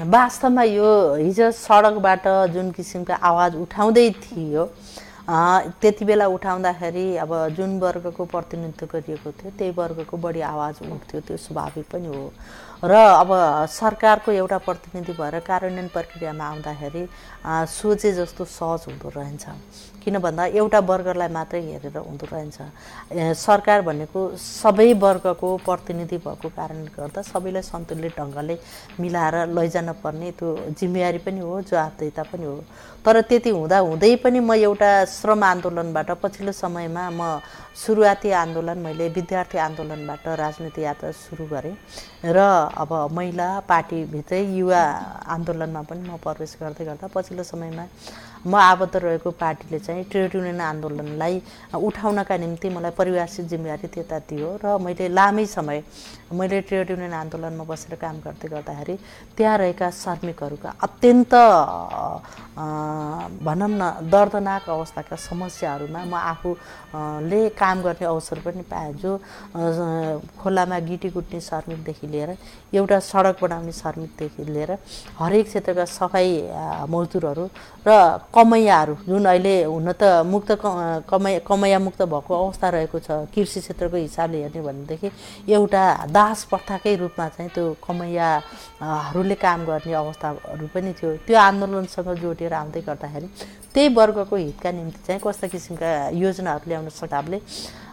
वास्तवमा 0.07 0.62
यो 0.62 0.90
हिजो 1.27 1.51
सडकबाट 1.51 2.55
जुन 2.55 2.70
किसिमको 2.70 3.18
आवाज 3.18 3.57
उठाउँदै 3.66 4.11
थियो 4.22 4.62
त्यति 5.83 6.05
बेला 6.07 6.27
उठाउँदाखेरि 6.38 7.07
अब 7.18 7.31
जुन 7.59 7.79
वर्गको 7.83 8.25
प्रतिनिधित्व 8.31 8.87
गरिएको 8.94 9.31
थियो 9.42 9.51
त्यही 9.59 9.75
वर्गको 9.75 10.16
बढी 10.22 10.40
आवाज 10.55 10.75
उठ्थ्यो 10.87 11.20
त्यो 11.27 11.37
स्वाभाविक 11.51 11.87
पनि 11.90 12.07
हो। 12.07 12.31
र 12.83 12.95
अब 12.95 13.31
सरकारको 13.71 14.33
एउटा 14.33 14.59
प्रतिनिधि 14.61 15.12
भएर 15.14 15.38
कार्यान्वयन 15.47 15.88
प्रक्रियामा 15.88 16.45
आउँदाखेरि 16.45 17.07
सोचे 17.71 18.12
जस्तो 18.12 18.45
सहज 18.51 18.85
हुँदो 18.88 19.09
रहेछ 19.16 19.47
किन 20.02 20.18
भन्दा 20.18 20.44
एउटा 20.58 20.78
वर्गलाई 20.90 21.28
मात्रै 21.32 21.60
हेरेर 21.62 21.96
हुँदो 21.96 22.26
रहेछ। 22.32 22.58
सरकार 23.38 23.80
भनेको 23.88 24.20
सबै 24.36 24.92
वर्गको 24.98 25.48
प्रतिनिधि 25.66 26.16
भएको 26.26 26.48
कारणले 26.58 26.90
गर्दा 26.98 27.22
सबैलाई 27.22 27.62
सन्तुलित 27.62 28.18
ढङ्गले 28.18 28.58
मिलाएर 29.00 29.36
लैजान 29.56 29.92
पर्ने 30.02 30.30
त्यो 30.38 30.48
जिम्मेवारी 30.78 31.18
पनि 31.26 31.40
हो 31.40 31.60
जवाबदेता 31.70 32.22
पनि 32.32 32.44
हो। 32.44 32.56
तर 33.04 33.20
त्यति 33.30 33.50
हुँदा 33.50 33.78
हुँदै 33.78 34.14
पनि 34.22 34.40
म 34.40 34.54
एउटा 34.54 34.90
श्रम 35.10 35.42
आन्दोलनबाट 35.44 36.10
पछिल्लो 36.22 36.52
समयमा 36.52 37.04
म 37.10 37.20
सुरुवाती 37.74 38.30
आन्दोलन 38.30 38.78
मैले 38.78 39.08
विद्यार्थी 39.08 39.58
आन्दोलनबाट 39.58 40.26
राजनीति 40.38 40.80
यात्रा 40.82 41.10
सुरु 41.10 41.46
गरेँ 41.50 41.74
र 42.26 42.38
अब 42.78 42.90
महिला 43.12 43.48
पार्टीभित्रै 43.68 44.40
युवा 44.58 44.82
आन्दोलनमा 45.34 45.82
पनि 45.88 46.02
म 46.04 46.16
प्रवेश 46.22 46.56
गर्दै 46.62 46.84
गर्दा 46.84 47.06
पछिल्लो 47.14 47.42
समयमा 47.42 47.84
म 48.44 48.55
आबद्ध 48.57 48.96
रहेको 48.96 49.31
पार्टीले 49.33 49.78
चाहिँ 49.78 50.05
ट्रेड 50.11 50.35
युनियन 50.35 50.61
आन्दोलनलाई 50.62 51.42
उठाउनका 51.78 52.37
निम्ति 52.37 52.68
मलाई 52.70 52.90
परिभाषित 52.92 53.46
जिम्मेवारी 53.46 53.88
त्यता 53.88 54.18
दियो 54.26 54.50
र 54.59 54.78
मैले 54.78 55.09
लामै 55.11 55.46
समय 55.48 55.83
मैले 56.33 56.61
ट्रेड 56.62 56.90
युनियन 56.90 57.12
आन्दोलनमा 57.14 57.64
बसेर 57.64 57.94
काम 58.02 58.16
गर्दै 58.20 58.48
गर्दाखेरि 58.50 58.96
त्यहाँ 59.37 59.57
रहेका 59.59 59.90
श्रमिकहरूका 59.92 60.70
अत्यन्त 60.81 61.35
भनौँ 63.40 63.68
न 63.70 63.83
दर्दनाक 64.11 64.68
अवस्थाका 64.68 65.16
समस्याहरूमा 65.18 66.02
म 66.02 66.14
आफूले 66.14 67.40
काम 67.55 67.83
गर्ने 67.83 68.07
अवसर 68.07 68.38
पनि 68.42 68.62
पाएँ 68.64 68.92
जो 68.98 69.11
खोलामा 70.37 70.78
गिटी 70.83 71.11
कुट्ने 71.11 71.40
श्रमिकदेखि 71.42 72.07
लिएर 72.07 72.31
एउटा 72.72 72.98
सडक 73.02 73.37
बनाउने 73.42 73.72
श्रमिकदेखि 73.72 74.44
लिएर 74.44 74.70
हरेक 75.18 75.46
क्षेत्रका 75.46 75.85
सफाइ 75.87 76.28
मजदुरहरू 76.88 77.46
र 77.87 77.90
कमैयाहरू 78.35 78.95
जुन 79.09 79.25
अहिले 79.25 79.55
हुन 79.64 79.92
त 79.92 80.25
मुक्त 80.25 80.51
कमै 81.11 81.33
कमैया 81.45 81.79
मुक्त 81.79 82.03
भएको 82.09 82.33
अवस्था 82.35 82.68
रहेको 82.75 82.99
छ 82.99 83.29
कृषि 83.29 83.61
क्षेत्रको 83.61 83.97
हिसाबले 83.97 84.38
हेर्ने 84.42 84.62
भनेदेखि 84.62 85.09
एउटा 85.53 85.83
दास 86.09 86.45
प्रथाकै 86.51 86.95
रूपमा 86.97 87.29
चाहिँ 87.29 87.51
त्यो 87.55 87.64
कमैयाहरूले 87.87 89.35
काम 89.37 89.64
गर्ने 89.68 89.92
अवस्थाहरू 89.92 90.66
पनि 90.75 90.92
थियो। 90.97 91.11
त्यो 91.29 91.37
आन्दोलनसँग 91.38 92.09
जोडेर 92.23 92.53
आउँदै 92.53 92.81
गर्दाखेरि 92.88 93.29
त्यही 93.75 93.88
वर्गको 94.01 94.37
हितका 94.37 94.71
निम्ति 94.73 95.01
चाहिँ 95.07 95.21
कस्ता 95.21 95.47
किसिमका 95.53 95.88
योजनाहरू 96.16 96.68
ल्याउन 96.68 96.88
सकाबले 96.88 97.38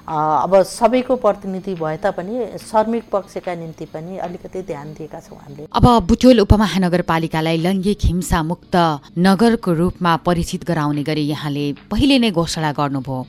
अब 0.09 0.53
सबैको 0.65 1.15
प्रतिनिधि 1.21 1.73
भए 1.77 1.97
तापनि 2.01 2.57
श्रमिक 2.57 3.03
पक्षका 3.11 3.53
निम्ति 3.55 3.85
पनि 3.93 4.17
अलिकति 4.17 4.61
ध्यान 4.65 4.93
दिएका 4.97 5.19
छौँ 5.21 5.37
हामीले। 5.37 5.67
अब 5.69 5.85
बुटोल 6.09 6.39
उपमहानगरपालिकालाई 6.41 7.57
लैङ्गिक 7.57 8.05
हिंसा 8.05 8.41
मुक्त 8.43 8.75
नगरको 9.21 9.73
रूपमा 9.73 10.15
परिचित 10.25 10.65
गराउने 10.65 11.03
गरी 11.05 11.23
यहाँले 11.29 11.65
पहिले 11.93 12.17
नै 12.19 12.31
घोषणा 12.33 12.71
गर्नुभयो। 12.73 13.25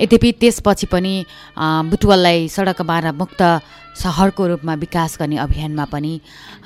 यद्यपि 0.00 0.32
त्यसपछि 0.40 0.86
पनि 0.88 1.14
बुटवललाई 1.92 2.48
सडक 2.48 2.80
बाह्र 2.88 3.12
मुक्त 3.12 3.42
सहरको 4.00 4.46
रूपमा 4.48 4.74
विकास 4.80 5.20
गर्ने 5.20 5.36
अभियानमा 5.44 5.84
पनि 5.92 6.12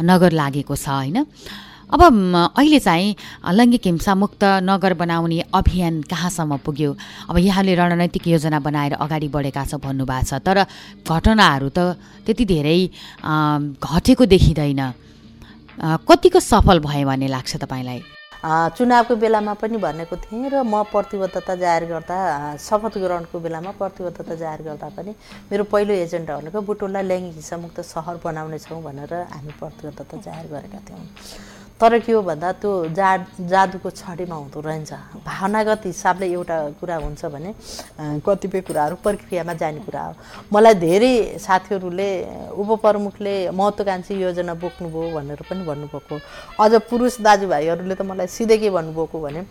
नगर 0.00 0.32
लागेको 0.38 0.76
छ 0.76 0.88
होइन? 0.88 1.26
अब 1.88 2.02
अहिले 2.04 2.78
चाहिँ 2.80 3.16
लैङ्गिक 3.48 3.86
हिंसामुक्त 3.86 4.44
नगर 4.60 4.94
बनाउने 4.94 5.40
अभियान 5.54 6.02
कहाँसम्म 6.04 6.56
पुग्यो? 6.60 6.90
अब 7.30 7.36
यहाँले 7.38 7.74
रणनैतिक 7.74 8.26
योजना 8.28 8.58
बनाएर 8.60 8.92
अगाडि 9.00 9.28
बढेका 9.32 9.64
छ 9.64 9.80
भन्नुभएको 9.80 10.26
छ 10.28 10.42
तर 10.44 10.68
घटनाहरू 11.08 11.68
त 11.72 11.96
त्यति 12.28 12.44
धेरै 12.44 12.78
घटेको 13.80 14.24
देखिँदैन। 14.28 14.82
कतिको 16.04 16.40
सफल 16.44 16.78
भयो 16.84 17.06
भन्ने 17.08 17.28
लाग्छ 17.28 17.56
तपाईँलाई? 17.56 18.00
चुनावको 18.76 19.16
बेलामा 19.16 19.52
पनि 19.58 19.76
भनेको 19.80 20.16
थिएँ 20.28 20.50
र 20.52 20.62
म 20.62 20.84
प्रतिबद्धता 20.92 21.54
जाहेर 21.56 21.84
गर्दा 21.88 22.16
शपथ 22.60 22.94
ग्रहणको 23.00 23.38
बेलामा 23.40 23.70
प्रतिबद्धता 23.80 24.34
जाहेर 24.34 24.62
गर्दा 24.62 24.88
पनि 24.94 25.10
मेरो 25.50 25.64
पहिलो 25.66 25.92
एजेन्डा 26.04 26.36
भनेको 26.36 26.60
बुटोललाई 26.62 27.02
लैङ्गिक 27.02 27.34
हिंसामुक्त 27.34 27.80
सहर 27.82 28.20
बनाउनेछौँ 28.22 28.82
भनेर 28.82 29.12
हामी 29.34 29.52
प्रतिबद्धता 29.58 30.16
जाहेर 30.22 30.46
गरेका 30.54 30.80
थियौँ। 30.86 31.02
तर 31.80 31.98
के 32.02 32.12
हो 32.12 32.22
भन्दा 32.22 32.50
त्यो 32.58 32.70
जा 32.90 33.10
जादुको 33.38 33.90
छडीमा 33.90 34.34
हुँदो 34.34 34.60
रहन्छ 34.60 34.92
भावनागत 35.22 35.82
हिसाबले 35.86 36.26
एउटा 36.26 36.56
कुरा 36.80 36.96
हुन्छ 37.06 37.24
भने 37.30 37.54
कतिपय 38.26 38.60
कुराहरू 38.66 38.96
प्रक्रियामा 38.98 39.54
जाने 39.54 39.80
कुरा 39.86 40.02
हो। 40.02 40.14
मलाई 40.52 40.74
धेरै 40.74 41.38
साथीहरूले 41.38 42.10
उपप्रमुखले 42.58 43.34
महत्त्वकाङ्क्षी 43.54 44.14
योजना 44.22 44.54
बोक्नुभयो 44.58 45.14
भनेर 45.14 45.40
पनि 45.46 45.62
भन्नुभएको 45.70 46.18
अझ 46.58 46.72
पुरुष 46.90 47.20
दाजुभाइहरूले 47.22 47.94
त 47.94 48.02
मलाई 48.10 48.26
सिधै 48.26 48.58
के 48.58 48.70
भन्नुभएको 48.74 49.18
भने 49.22 49.46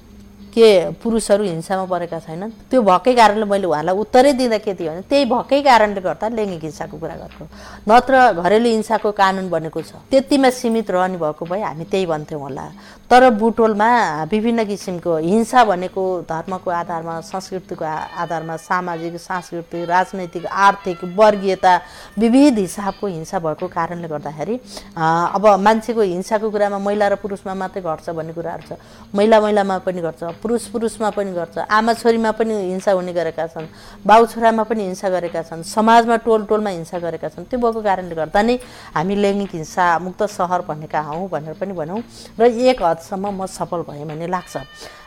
के 0.57 0.97
पुरुषहरू 0.97 1.43
हिंसामा 1.43 1.85
परेका 1.85 2.19
छैनन्। 2.25 2.51
त्यो 2.65 2.81
भएकै 2.81 3.13
कारणले 3.13 3.45
मैले 3.45 3.67
उहाँलाई 3.69 3.95
उत्तरै 3.95 4.33
दिँदा 4.33 4.57
के 4.57 4.73
थियो 4.73 4.91
भने 4.91 5.01
त्यही 5.05 5.25
भएकै 5.29 5.61
कारणले 5.61 6.01
गर्दा 6.01 6.27
लैङ्गिक 6.33 6.63
हिंसाको 6.65 6.97
कुरा 6.97 7.15
गरेको। 7.21 7.45
नत्र 7.85 8.13
घरेलु 8.41 8.69
हिंसाको 8.69 9.11
कानुन 9.13 9.49
बनेको 9.53 9.81
छ। 9.81 10.01
त्यतिमा 10.09 10.49
सीमित 10.49 10.89
रहने 10.89 11.17
भएको 11.21 11.45
भए 11.45 11.61
हामी 11.61 11.85
त्यही 11.85 12.05
भन्थ्यौँ 12.09 12.41
होला। 12.41 12.65
तर 13.05 13.29
बुटोलमा 13.37 13.89
विभिन्न 14.33 14.65
किसिमको 14.65 15.17
हिंसा 15.23 15.63
भनेको 15.63 16.03
धर्मको 16.27 16.69
आधारमा 16.71 17.13
संस्कृतिको 17.21 17.85
आधारमा 17.85 18.55
सामाजिक 18.57 19.15
सांस्कृतिक 19.15 19.87
राजनैतिक 19.87 20.45
आर्थिक 20.45 20.97
वर्गीयता 21.15 21.73
विविध 22.17 22.57
हिसाबको 22.57 23.07
हिंसा 23.07 23.39
भएको 23.39 23.67
कारणले 23.67 24.07
गर्दाखेरि 24.07 24.55
अब 24.97 25.45
मान्छेको 25.61 26.01
हिंसाको 26.01 26.49
कुरामा 26.49 26.79
महिला 26.81 27.07
र 27.07 27.15
पुरुषमा 27.21 27.53
मात्रै 27.53 27.81
घट्छ 27.81 28.09
भन्ने 28.09 28.33
कुराहरू 28.33 28.63
छ। 28.67 28.79
महिला 29.15 29.39
महिलामा 29.39 29.77
पनि 29.87 30.01
गर्छ 30.01 30.23
पुरुष 30.47 30.67
पुरुषमा 30.71 31.10
पनि 31.12 31.31
गर्छ 31.36 31.57
आमा 31.67 31.93
छोरीमा 31.93 32.31
पनि 32.39 32.55
हिंसा 32.71 32.91
हुने 32.95 33.12
गरेका 33.13 33.47
छन् 33.51 33.67
बाउ 34.07 34.25
छोरामा 34.31 34.63
पनि 34.63 34.83
हिंसा 34.83 35.10
गरेका 35.12 35.41
छन् 35.43 35.63
समाजमा 35.67 36.15
टोल 36.23 36.45
टोलमा 36.47 36.69
हिंसा 36.71 36.99
गरेका 37.03 37.27
छन् 37.36 37.51
त्यो 37.51 37.60
भएको 37.60 37.81
कारणले 37.83 38.15
गर्दा 38.15 38.41
नै 38.47 38.55
हामी 38.95 39.15
लैङ्गिक 39.15 39.51
हिंसा 39.51 39.86
मुक्त 39.99 40.23
सहर 40.31 40.62
भनेका 40.63 41.01
हौँ 41.03 41.27
भनेर 41.27 41.60
पनि 41.60 41.73
भनौँ 41.75 41.99
र 42.39 42.47
एक 42.47 42.79
हदसम्म 42.79 43.27
म 43.27 43.45
सफल 43.51 43.83
भएँ 43.91 44.07
भन्ने 44.07 44.27
लाग्छ। 44.31 44.55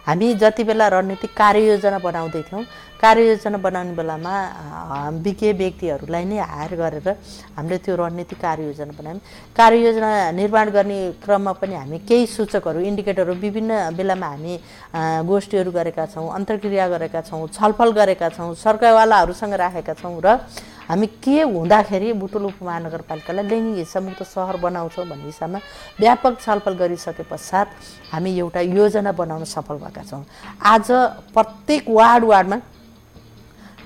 हामी 0.06 0.34
जति 0.42 0.64
बेला 0.64 0.86
रणनीतिक 0.88 1.32
कार्ययोजना 1.36 1.98
बनाउँदैथ्यौँ 2.00 2.62
कार्ययोजना 3.00 3.58
बनाउने 3.64 3.92
बेलामा 3.96 4.32
विज्ञ 5.24 5.52
व्यक्तिहरूलाई 5.60 6.24
नै 6.24 6.38
हायर 6.40 6.72
गरेर 6.80 7.08
हामीले 7.56 7.78
त्यो 7.84 7.96
रणनीतिक 7.96 8.38
कार्ययोजना 8.40 8.92
बनायौँ। 8.98 9.20
कार्ययोजना 9.56 10.10
निर्माण 10.40 10.68
गर्ने 10.76 10.98
क्रममा 11.24 11.52
पनि 11.60 11.74
हामी 11.74 11.98
केही 12.08 12.26
सूचकहरू 12.26 12.80
इन्डिकेटरहरू 12.80 13.34
विभिन्न 13.44 13.72
बेलामा 13.96 14.28
हामी 14.32 14.54
गोष्ठीहरू 15.30 15.70
गरेका 15.70 16.04
छौँ 16.12 16.28
अन्तर्क्रिया 16.38 16.88
गरेका 16.88 17.20
छौँ 17.28 17.46
छलफल 17.56 17.90
गरेका 18.00 18.28
छौँ 18.36 18.54
सरकारवालाहरूसँग 18.56 19.54
राखेका 19.64 19.94
छौँ 20.00 20.20
र 20.24 20.36
हामी 20.90 21.06
के 21.22 21.42
हुँदाखेरि 21.46 22.12
बुटोल 22.18 22.44
उपमहानगरपालिकालाई 22.44 23.46
लैङ्गिक 23.46 23.76
हिंसामुक्त 23.76 24.22
सहर 24.26 24.56
बनाउँछौँ 24.58 25.06
भन्ने 25.06 25.24
हिसाबमा 25.24 25.58
व्यापक 26.00 26.40
छलफल 26.42 26.74
गरिसके 26.82 27.22
पश्चात 27.30 27.68
हामी 28.10 28.30
एउटा 28.38 28.60
योजना 28.74 29.12
बनाउन 29.14 29.44
सफल 29.46 29.76
भएका 29.78 30.02
छौँ। 30.10 30.24
आज 30.58 30.86
प्रत्येक 31.30 31.84
वार्ड 31.88 32.24
वार्डमा 32.26 32.58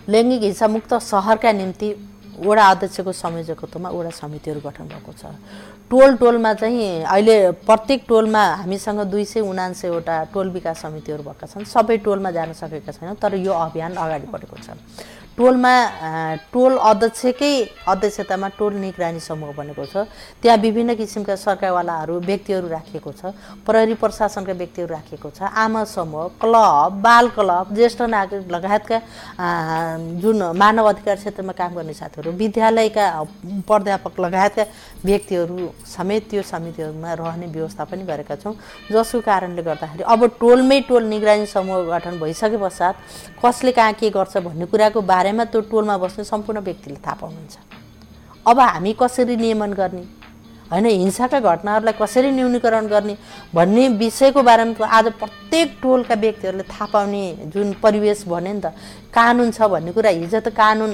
लैङ्गिक 0.08 0.42
हिंसामुक्त 0.42 0.94
सहरका 1.04 1.52
निम्ति 1.52 1.88
वडा 2.40 2.64
अध्यक्षको 2.66 3.12
संयोजकत्वमा 3.12 3.88
वडा 3.90 4.10
समितिहरू 4.10 4.60
गठन 4.64 4.88
भएको 4.88 5.12
छ। 5.12 5.36
टोल 5.90 6.16
टोलमा 6.16 6.52
चाहिँ 6.56 7.04
अहिले 7.04 7.36
प्रत्येक 7.68 8.04
टोलमा 8.08 8.42
हामीसँग 8.64 9.00
दुई 9.12 9.24
सय 9.24 9.40
उनान्सयवटा 9.44 10.16
टोल 10.32 10.48
विकास 10.50 10.80
समितिहरू 10.82 11.22
भएका 11.22 11.46
छन्। 11.46 11.68
सबै 11.68 11.96
टोलमा 12.00 12.30
जान 12.32 12.52
सकेका 12.56 12.92
छैनौँ 12.92 13.14
तर 13.22 13.34
यो 13.38 13.52
अभियान 13.52 13.94
अगाडि 13.94 14.26
बढेको 14.32 14.56
छ। 14.56 14.74
टोलमा 15.38 15.74
टोल 16.52 16.76
अध्यक्षकै 16.78 17.54
अध्यक्षतामा 17.90 18.48
टोल 18.54 18.74
निगरानी 18.78 19.20
समूह 19.20 19.50
बनेको 19.52 19.84
छ। 19.84 20.06
त्यहाँ 20.38 20.58
विभिन्न 20.62 20.94
किसिमका 20.94 21.34
सरकारवालाहरू 21.36 22.18
व्यक्तिहरू 22.22 22.68
राखिएको 22.70 23.12
छ। 23.12 23.34
प्रहरी 23.66 23.94
प्रशासनका 23.98 24.52
व्यक्तिहरू 24.54 24.92
राखिएको 24.94 25.30
छ। 25.34 25.42
आमा 25.42 25.82
समूह 25.90 26.38
क्लब 26.38 27.02
बाल 27.02 27.28
क्लब 27.34 27.74
ज्येष्ठ 27.74 28.02
नागरिक 28.14 28.46
लगायतका 28.46 28.98
जुन 30.22 30.42
मानव 30.54 30.86
अधिकार 30.88 31.16
क्षेत्रमा 31.18 31.52
काम 31.58 31.74
गर्ने 31.74 31.94
साथीहरू 31.98 32.30
विद्यालयका 32.30 33.04
प्राध्यापक 33.66 34.20
लगायतका 34.20 34.64
व्यक्तिहरू 35.04 35.58
समेत 35.82 36.30
त्यो 36.30 36.42
समितिहरूमा 36.46 37.12
रहने 37.12 37.46
व्यवस्था 37.50 37.84
पनि 37.90 38.02
गरेका 38.06 38.36
छौँ। 38.38 38.54
जसको 38.86 39.20
कारणले 39.26 39.62
गर्दाखेरि 39.66 40.02
अब 40.06 40.24
टोलमै 40.40 40.80
टोल 40.86 41.02
निगरानी 41.10 41.46
समूह 41.50 41.82
गठन 41.90 42.22
भइसके 42.22 42.56
पश्चात 42.56 42.94
कसले 43.42 43.72
कहाँ 43.74 43.92
के 43.98 44.10
गर्छ 44.14 44.36
भन्ने 44.38 44.66
कुराको 44.70 45.00
बारेमा 45.24 45.44
त्यो 45.48 45.60
टोलमा 45.72 45.96
बस्ने 45.96 46.24
सम्पूर्ण 46.24 46.60
व्यक्तिले 46.60 47.00
थाहा 47.00 47.16
पाउनुहुन्छ। 47.16 47.56
अब 48.44 48.58
हामी 48.60 48.92
कसरी 48.92 49.36
नियमन 49.40 49.72
गर्ने? 49.72 50.04
होइन 50.68 50.86
हिंसाका 50.86 51.38
घटनाहरूलाई 51.40 51.96
कसरी 51.96 52.30
न्यूनीकरण 52.30 52.86
गर्ने 52.92 53.16
भन्ने 53.56 53.88
विषयको 54.00 54.42
बारेमा 54.42 54.84
आज 54.84 55.06
प्रत्येक 55.20 55.68
टोलका 55.82 56.14
व्यक्तिहरूले 56.14 56.64
थाहा 56.68 56.86
पाउने 56.92 57.22
जुन 57.52 57.72
परिवेश 57.80 58.24
भन्यो 58.28 58.52
नि 58.52 58.60
त 58.60 58.72
कानुन 59.14 59.50
छ 59.52 59.68
भन्ने 59.72 59.92
कुरा 59.92 60.10
हिजो 60.10 60.40
त 60.40 60.48
कानुन 60.52 60.90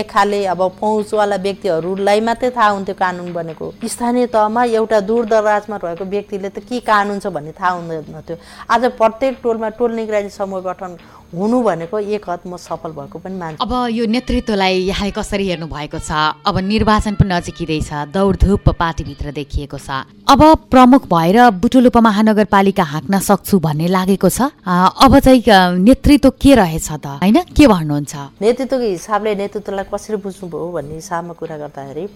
एक 0.00 0.16
अब 0.52 0.60
पहुँचवाला 0.80 1.36
व्यक्तिहरूलाई 1.36 2.20
मात्रै 2.20 2.50
थाहा 2.56 2.68
हुन्थ्यो 2.68 2.94
कानुन 2.96 3.32
बनेको 3.32 3.72
स्थानीय 3.80 4.26
तहमा 4.34 4.64
एउटा 4.76 5.00
दूर 5.08 5.24
दराजमा 5.32 5.76
रहेको 5.84 6.04
व्यक्तिले 6.04 6.48
त 6.48 6.58
के 6.64 6.80
कानुन 6.82 7.20
छ 7.20 7.26
भन्ने 7.28 7.52
थाहा 7.52 7.70
हुँदैन 7.76 8.20
थियो। 8.28 8.36
आज 8.68 8.82
प्रत्येक 8.98 9.38
टोलमा 9.42 9.68
टोल 9.78 9.92
निगरानी 9.94 10.30
समूह 10.32 10.60
गठन 10.64 10.96
हुनु 11.32 11.62
भनेको 11.62 11.98
एक 11.98 12.24
हद 12.28 12.40
म 12.46 12.56
सफल 12.56 12.90
भएको 12.92 13.18
पनि 13.18 13.36
मान्छु। 13.38 13.64
अब 13.64 13.72
यो 13.90 14.04
नेतृत्वलाई 14.06 14.74
यहाँले 14.92 15.10
कसरी 15.10 15.48
हेर्नु 15.48 15.66
भएको 15.66 15.98
छ? 15.98 16.10
अब 16.46 16.58
निर्वाचन 16.62 17.14
पनि 17.16 17.28
नजिकिँदैछ 17.32 17.90
दौडधुप 18.12 18.68
पार्टीभित्र 18.78 19.32
देखिएको 19.32 19.78
छ। 19.78 20.04
अब 20.28 20.40
प्रमुख 20.70 21.06
भएर 21.10 21.38
बुटुल 21.58 21.86
उपमहानगरपालिका 21.86 22.84
हाँक्न 22.84 23.18
सक्छु 23.18 23.58
भन्ने 23.58 23.86
लागेको 23.88 24.28
छ। 24.28 24.54
अब 24.62 25.18
चाहिँ 25.18 25.42
नेतृत्व 25.82 26.30
के 26.38 26.54
रहेछ 26.54 26.88
त? 26.92 27.06
होइन? 27.18 27.38
के 27.50 27.66
भन्नुहुन्छ? 27.66 28.14
नेतृत्वको 28.38 28.86
हिसाबले 28.94 29.34
नेतृत्वलाई 29.34 29.84
कसरी 29.90 30.16
बुझ्नुभयो 30.22 30.70
भन्ने 30.70 30.94
हिसाबमा 30.94 31.32
कुरा 31.34 31.56
गर्दाखेरि 31.58 32.06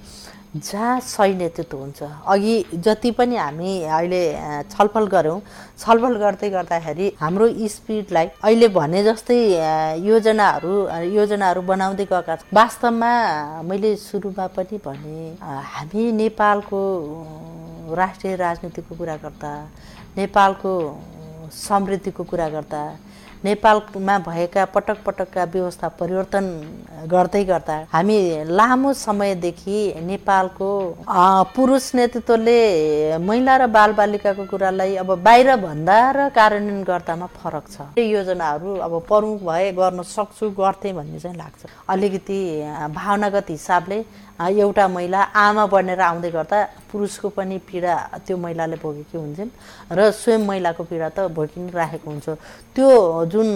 जहाँ 0.57 1.01
सही 1.01 1.35
नेतृत्व 1.35 1.77
हुन्छ। 1.77 2.03
अघि 2.03 2.81
जति 2.85 3.11
पनि 3.19 3.37
हामी 3.37 3.73
अहिले 3.85 4.23
छलफल 4.73 5.07
गऱ्यौँ 5.07 5.41
छलफल 5.79 6.17
गर्दै 6.19 6.51
गर्दाखेरि 6.51 7.07
हाम्रो 7.21 7.49
स्पिडलाई 7.69 8.27
अहिले 8.45 8.69
भने 8.73 9.03
जस्तै 9.05 9.37
योजनाहरू 10.09 10.73
योजनाहरू 11.15 11.63
बनाउँदै 11.63 12.05
गएका 12.05 12.37
छौँ। 12.37 12.49
वास्तवमा 12.55 13.13
मैले 13.69 13.95
सुरुमा 13.97 14.47
पनि 14.57 14.79
भने 14.87 15.37
हामी 15.43 16.13
नेपालको 16.13 16.81
राष्ट्रिय 18.01 18.37
राजनीतिको 18.37 18.95
कुरा 18.97 19.17
गर्दा 19.25 19.53
नेपालको 20.17 20.73
समृद्धिको 21.53 22.25
कुरा 22.25 22.49
गर्दा 22.49 22.83
नेपालमा 23.45 24.19
भएका 24.19 24.65
पटक 24.75 24.99
पटकका 25.07 25.45
व्यवस्था 25.53 25.89
परिवर्तन 26.01 26.47
गर्दै 27.07 27.43
गर्दा 27.45 27.77
हामी 27.93 28.19
लामो 28.51 28.93
समयदेखि 28.99 29.79
नेपालको 30.03 30.71
पुरुष 31.55 31.85
नेतृत्वले 31.95 32.59
महिला 33.19 33.57
र 33.57 33.67
बालबालिकाको 33.71 34.45
कुरालाई 34.51 34.97
अब 34.99 35.11
बाहिर 35.23 35.55
भन्दा 35.57 35.99
र 36.11 36.29
कार्यान्वयन 36.35 36.83
गर्दामा 36.83 37.27
फरक 37.39 37.65
छ। 37.71 37.77
योजनाहरू 37.97 38.75
अब 38.83 38.93
प्रमुख 39.09 39.43
भए 39.47 39.71
गर्न 39.79 40.03
सक्छु 40.03 40.51
गर्थेँ 40.59 40.93
भन्ने 40.99 41.19
चाहिँ 41.19 41.37
लाग्छ। 41.39 41.67
अलिकति 41.89 42.41
भावनागत 42.91 43.47
हिसाबले 43.51 43.99
एउटा 44.39 44.87
महिला 44.89 45.21
आमा 45.35 45.65
बनेर 45.67 46.01
आउँदै 46.01 46.31
गर्दा 46.31 46.59
पुरुषको 46.91 47.29
पनि 47.35 47.59
पीडा 47.67 47.95
त्यो 48.23 48.37
महिलाले 48.39 48.77
भोगेकी 48.79 49.19
हुन्छन् 49.19 49.51
र 49.91 50.11
स्वयं 50.15 50.47
महिलाको 50.47 50.83
पीडा 50.87 51.09
त 51.11 51.19
भोगि 51.35 51.59
नै 51.59 51.71
राखेको 51.75 52.07
हुन्छ। 52.11 52.29
त्यो 52.75 52.89
जुन 53.27 53.49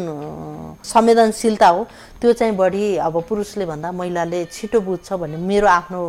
संवेदनशीलता 0.82 1.68
हो 1.68 1.80
त्यो 2.20 2.32
चाहिँ 2.34 2.54
बढी 2.58 2.96
अब 2.98 3.14
पुरुषले 3.28 3.64
भन्दा 3.66 3.92
महिलाले 3.94 4.44
छिटो 4.50 4.80
बुझ्छ 4.82 5.12
भन्ने 5.22 5.38
मेरो 5.38 5.66
आफ्नो 5.78 6.02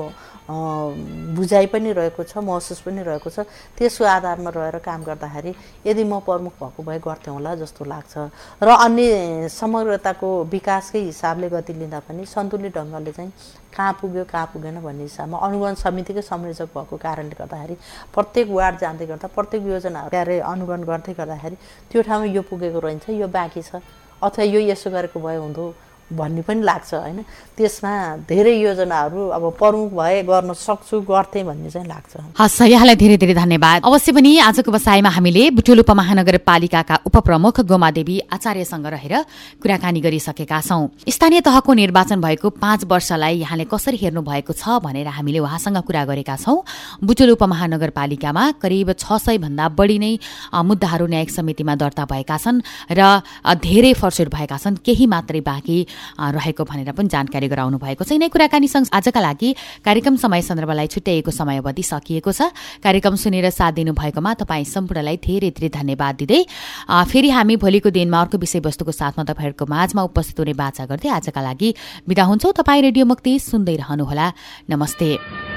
बुझाइ 0.50 1.66
पनि 1.72 1.92
रहेको 1.94 2.24
छ 2.24 2.38
महसुस 2.38 2.80
पनि 2.84 3.04
रहेको 3.04 3.30
छ। 3.30 3.48
त्यसको 3.80 4.04
आधारमा 4.04 4.50
रहेर 4.52 4.78
काम 4.84 5.04
गर्दाखेरि 5.04 5.54
यदि 5.88 6.04
म 6.04 6.20
प्रमुख 6.20 6.54
भएको 6.60 6.84
भए 6.84 7.00
गर्थेँ 7.00 7.34
होला 7.34 7.56
जस्तो 7.56 7.86
लाग्छ। 7.86 8.14
र 8.60 8.68
अन्य 8.68 9.48
समग्रताको 9.48 10.28
विकासकै 10.52 11.00
हिसाबले 11.00 11.50
गति 11.50 11.74
लिँदा 11.74 12.00
पनि 12.04 12.26
सन्तुलित 12.28 12.76
ढङ्गले 12.76 13.12
चाहिँ 13.12 13.32
कहाँ 13.72 13.94
पुग्यो 14.02 14.24
कहाँ 14.28 14.46
पुगेन 14.54 14.82
भन्ने 14.84 15.04
हिसाबमा 15.04 15.38
अनुगमन 15.38 15.76
समितिकै 15.80 16.22
संयोजक 16.22 16.70
भएको 16.76 16.98
कारणले 16.98 17.36
गर्दाखेरि 17.40 17.76
प्रत्येक 18.14 18.48
वार्ड 18.52 18.76
जाँदै 18.84 19.06
गर्दा 19.08 19.28
प्रत्येक 19.32 19.62
योजनाहरू 19.66 20.40
अनुगमन 20.44 20.84
गर्दै 20.84 21.14
गर्दाखेरि 21.18 21.56
त्यो 21.90 22.02
ठाउँमा 22.04 22.28
यो 22.36 22.42
पुगेको 22.44 22.80
रहन्छ 22.80 23.10
यो 23.16 23.28
बाँकी 23.28 23.62
छ। 23.64 23.80
अथवा 24.22 24.44
यो 24.44 24.60
यसो 24.72 24.90
गरेको 24.92 25.20
भए 25.20 25.38
हुँदो। 25.38 25.66
भन्ने 26.12 26.42
पनि 26.42 26.62
लाग्छ 26.62 26.94
होइन? 26.94 27.20
त्यसमा 27.58 27.92
धेरै 28.28 28.54
योजनाहरू 28.60 29.22
अब 29.30 29.44
प्रमुख 29.58 29.92
भए 29.94 30.22
गर्न 30.24 30.54
सक्छु 30.54 31.02
गर्थेँ 31.06 31.44
भन्ने 31.44 31.70
चाहिँ 31.70 31.88
लाग्छ। 31.88 32.14
हस् 32.38 32.62
यहाँलाई 32.66 32.96
धेरै 32.96 33.18
धेरै 33.18 33.34
धन्यवाद। 33.34 33.82
अवश्य 33.86 34.12
पनि 34.12 34.32
आजको 34.40 34.72
बसाइमा 34.72 35.10
हामीले 35.10 35.44
बुटोल 35.58 35.80
उपमहानगरपालिकाका 35.80 36.96
उपप्रमुख 37.06 37.62
गोमादेवी 37.62 38.20
आचार्यसँग 38.34 38.86
रहेर 38.86 39.14
कुराकानी 39.62 40.00
गरिसकेका 40.02 40.60
छौँ। 40.62 40.90
स्थानीय 41.08 41.42
तहको 41.42 41.74
निर्वाचन 41.74 42.22
भएको 42.22 42.50
पाँच 42.58 42.86
वर्षलाई 42.86 43.36
यहाँले 43.40 43.66
कसरी 43.70 43.98
हेर्नु 43.98 44.22
भएको 44.22 44.54
छ 44.54 44.82
भनेर 44.82 45.08
हामीले 45.08 45.40
उहाँसँग 45.40 45.78
कुरा 45.82 46.04
गरेका 46.06 46.36
छौँ। 46.36 46.58
बुटोल 47.02 47.30
उपमहानगरपालिकामा 47.38 48.44
करिब 48.62 48.92
छ 48.98 49.18
सय 49.18 49.38
भन्दा 49.38 49.70
बढी 49.78 49.98
नै 49.98 50.14
मुद्दाहरू 50.52 51.06
न्यायिक 51.06 51.30
समितिमा 51.32 51.76
दर्ता 51.76 52.06
भएका 52.06 52.38
छन् 52.38 52.62
र 52.92 53.22
धेरै 53.62 53.94
फर्सेट 53.94 54.30
भएका 54.30 54.58
छन्। 54.58 54.82
केही 54.82 55.06
मात्रै 55.06 55.42
बाँकी 55.42 55.78
रहेको 56.18 56.64
भनेर 56.64 56.92
पनि 56.92 57.08
जानकारी 57.08 57.48
गराउनु 57.48 57.78
भएको 57.78 58.04
छ 58.04 58.12
यिनै 58.14 58.30
कुराकानीसँग 58.30 58.86
आजका 58.94 59.20
लागि 59.20 59.50
कार्यक्रम 59.86 60.16
समय 60.16 60.42
सन्दर्भलाई 60.42 60.88
छुट्याइएको 60.88 61.32
समयावधि 61.32 61.84
सकिएको 61.84 62.32
छ। 62.32 62.50
कार्यक्रम 62.84 63.16
सुनेर 63.16 63.50
साथ 63.50 63.72
दिनुभएकोमा 63.80 64.34
तपाईँ 64.42 64.66
सम्पूर्णलाई 64.66 65.18
धेरै 65.20 65.50
धेरै 65.52 65.70
धन्यवाद 65.70 66.16
दिँदै 66.22 66.42
फेरि 67.06 67.30
हामी 67.30 67.56
भोलिको 67.58 67.90
दिनमा 67.92 68.22
अर्को 68.22 68.38
विषयवस्तुको 68.38 68.92
साथमा 68.94 69.24
तपाईँहरूको 69.24 69.66
माझमा 69.66 70.02
उपस्थित 70.04 70.40
हुने 70.40 70.54
बाचा 70.54 70.86
गर्दै 70.86 71.10
आजका 71.12 71.42
लागि 71.42 71.70
बिदा 72.08 72.24
हुन्छौँ। 72.24 72.54
तपाईँ 72.54 72.82
रेडियो 72.84 73.06
मुक्ति 73.06 73.40
सुन्दै 73.42 73.76
रहनुहोला। 73.76 74.28
नमस्ते। 74.70 75.53